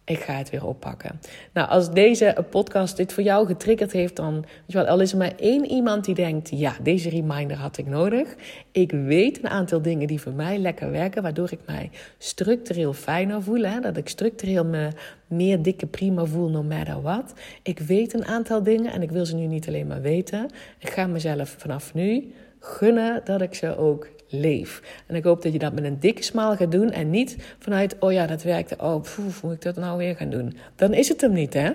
Ik 0.06 0.20
ga 0.20 0.34
het 0.34 0.50
weer 0.50 0.66
oppakken. 0.66 1.20
Nou, 1.54 1.70
als 1.70 1.92
deze 1.92 2.46
podcast 2.50 2.98
dit 2.98 3.14
voor 3.14 3.24
jou 3.24 3.48
getriggerd 3.48 3.92
heeft, 3.92 4.16
dan 4.16 4.34
weet 4.34 4.46
je 4.66 4.78
wel, 4.78 4.86
al 4.86 5.00
is 5.00 5.12
er 5.12 5.18
maar 5.18 5.34
één 5.36 5.66
iemand 5.66 6.06
die 6.06 6.16
denkt: 6.16 6.50
ja, 6.50 6.76
deze 6.82 7.10
reminder 7.10 7.58
had 7.58 7.78
ik 7.78 7.88
nodig. 7.88 8.36
Ik 8.72 8.92
weet 8.92 9.38
een 9.38 9.50
aantal 9.50 9.82
dingen 9.82 10.08
die 10.08 10.22
voor 10.22 10.34
mij 10.34 10.58
lekker 10.58 10.92
werken, 10.92 11.22
waardoor 11.22 11.52
ik 11.52 11.60
mij 11.66 11.90
structureel 12.18 12.94
fijner 12.94 13.44
voel. 13.44 13.64
Hè? 13.64 13.80
Dat 13.80 13.98
ik 13.98 14.10
structureel 14.10 14.66
me 14.66 14.88
meer 15.28 15.62
dikke 15.62 15.86
prima 15.86 16.26
voel, 16.26 16.50
no 16.50 16.64
matter 16.64 17.02
what. 17.02 17.34
Ik 17.64 17.80
weet 17.80 18.14
een 18.14 18.26
aantal 18.26 18.64
dingen 18.64 18.92
en 18.92 19.02
ik 19.02 19.12
wil 19.12 19.26
ze 19.26 19.36
nu 19.36 19.46
niet 19.46 19.68
alleen 19.68 19.88
maar 19.88 20.02
weten. 20.02 20.50
Ik 20.80 20.90
ga 20.90 21.08
mezelf 21.08 21.56
vanaf 21.58 21.94
nu 21.94 22.34
gunnen 22.64 23.22
dat 23.24 23.42
ik 23.42 23.54
ze 23.54 23.78
ook 23.78 24.08
leef. 24.28 24.82
En 25.08 25.16
ik 25.16 25.24
hoop 25.24 25.42
dat 25.42 25.54
je 25.54 25.60
dat 25.60 25.74
met 25.74 25.84
een 25.84 26.00
dikke 26.00 26.24
smaal 26.24 26.56
gaat 26.56 26.72
doen 26.72 26.92
en 26.92 27.10
niet 27.10 27.38
vanuit, 27.60 27.96
oh 28.00 28.12
ja, 28.12 28.28
dat 28.28 28.44
werkte, 28.44 28.76
oh, 28.78 29.02
poef, 29.02 29.44
moet 29.44 29.54
ik 29.54 29.62
dat 29.62 29.76
nou 29.76 29.98
weer 29.98 30.16
gaan 30.16 30.30
doen? 30.30 30.58
Dan 30.76 30.94
is 30.94 31.10
het 31.10 31.22
hem 31.22 31.34
niet, 31.34 31.54
hè? 31.54 31.72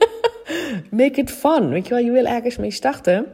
Make 0.90 1.20
it 1.20 1.30
fun. 1.30 1.68
Weet 1.68 1.86
je 1.86 1.94
wel, 1.94 2.04
je 2.04 2.10
wil 2.10 2.26
ergens 2.26 2.56
mee 2.56 2.70
starten. 2.70 3.26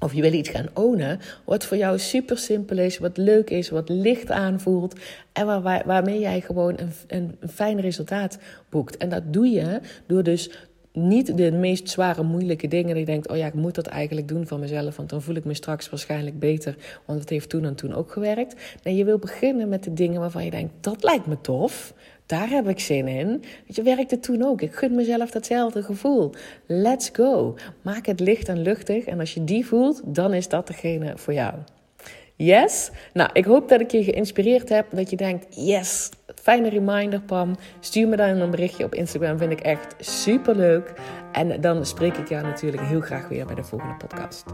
Of 0.00 0.14
je 0.14 0.22
wil 0.22 0.32
iets 0.32 0.48
gaan 0.48 0.68
ownen, 0.74 1.20
wat 1.44 1.64
voor 1.64 1.76
jou 1.76 1.98
super 1.98 2.38
simpel 2.38 2.78
is, 2.78 2.98
wat 2.98 3.16
leuk 3.16 3.50
is, 3.50 3.68
wat 3.68 3.88
licht 3.88 4.30
aanvoelt 4.30 4.94
en 5.32 5.46
waar, 5.46 5.82
waarmee 5.86 6.18
jij 6.18 6.40
gewoon 6.40 6.78
een, 6.78 6.92
een, 7.06 7.36
een 7.40 7.48
fijn 7.48 7.80
resultaat 7.80 8.38
boekt. 8.68 8.96
En 8.96 9.08
dat 9.08 9.22
doe 9.32 9.46
je 9.46 9.80
door 10.06 10.22
dus 10.22 10.67
niet 10.98 11.36
de 11.36 11.52
meest 11.52 11.90
zware, 11.90 12.22
moeilijke 12.22 12.68
dingen. 12.68 12.94
Die 12.94 13.04
denkt, 13.04 13.28
oh 13.28 13.36
ja, 13.36 13.46
ik 13.46 13.54
moet 13.54 13.74
dat 13.74 13.86
eigenlijk 13.86 14.28
doen 14.28 14.46
van 14.46 14.60
mezelf. 14.60 14.96
Want 14.96 15.10
dan 15.10 15.22
voel 15.22 15.34
ik 15.34 15.44
me 15.44 15.54
straks 15.54 15.90
waarschijnlijk 15.90 16.38
beter. 16.38 16.76
Want 17.04 17.20
het 17.20 17.28
heeft 17.28 17.48
toen 17.48 17.64
en 17.64 17.74
toen 17.74 17.94
ook 17.94 18.12
gewerkt. 18.12 18.54
Nee, 18.82 18.96
je 18.96 19.04
wil 19.04 19.18
beginnen 19.18 19.68
met 19.68 19.84
de 19.84 19.92
dingen 19.92 20.20
waarvan 20.20 20.44
je 20.44 20.50
denkt, 20.50 20.72
dat 20.80 21.02
lijkt 21.02 21.26
me 21.26 21.40
tof. 21.40 21.94
Daar 22.26 22.48
heb 22.48 22.68
ik 22.68 22.80
zin 22.80 23.08
in. 23.08 23.28
Weet 23.66 23.76
je, 23.76 23.82
werkte 23.82 24.20
toen 24.20 24.44
ook. 24.44 24.62
Ik 24.62 24.74
gun 24.74 24.94
mezelf 24.94 25.30
datzelfde 25.30 25.82
gevoel. 25.82 26.32
Let's 26.66 27.10
go. 27.12 27.56
Maak 27.82 28.06
het 28.06 28.20
licht 28.20 28.48
en 28.48 28.62
luchtig. 28.62 29.04
En 29.04 29.20
als 29.20 29.34
je 29.34 29.44
die 29.44 29.66
voelt, 29.66 30.00
dan 30.04 30.34
is 30.34 30.48
dat 30.48 30.66
degene 30.66 31.12
voor 31.16 31.32
jou. 31.32 31.54
Yes? 32.36 32.90
Nou, 33.12 33.30
ik 33.32 33.44
hoop 33.44 33.68
dat 33.68 33.80
ik 33.80 33.90
je 33.90 34.04
geïnspireerd 34.04 34.68
heb. 34.68 34.86
Dat 34.90 35.10
je 35.10 35.16
denkt, 35.16 35.46
yes, 35.50 36.10
fijne 36.48 36.68
reminder, 36.68 37.20
Pam. 37.20 37.56
Stuur 37.80 38.08
me 38.08 38.16
dan 38.16 38.28
een 38.28 38.50
berichtje 38.50 38.84
op 38.84 38.94
Instagram. 38.94 39.38
Vind 39.38 39.52
ik 39.52 39.60
echt 39.60 39.94
super 39.98 40.56
leuk. 40.56 40.92
En 41.32 41.60
dan 41.60 41.86
spreek 41.86 42.16
ik 42.16 42.28
jou 42.28 42.42
natuurlijk 42.42 42.82
heel 42.82 43.00
graag 43.00 43.28
weer 43.28 43.46
bij 43.46 43.54
de 43.54 43.64
volgende 43.64 43.94
podcast. 43.94 44.44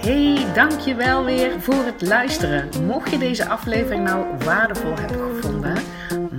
Hey, 0.00 0.52
dankjewel 0.54 1.24
weer 1.24 1.60
voor 1.60 1.84
het 1.84 2.02
luisteren. 2.02 2.68
Mocht 2.86 3.10
je 3.10 3.18
deze 3.18 3.48
aflevering 3.48 4.04
nou 4.04 4.26
waardevol 4.44 4.94
hebben 4.96 5.34
gevonden, 5.34 5.76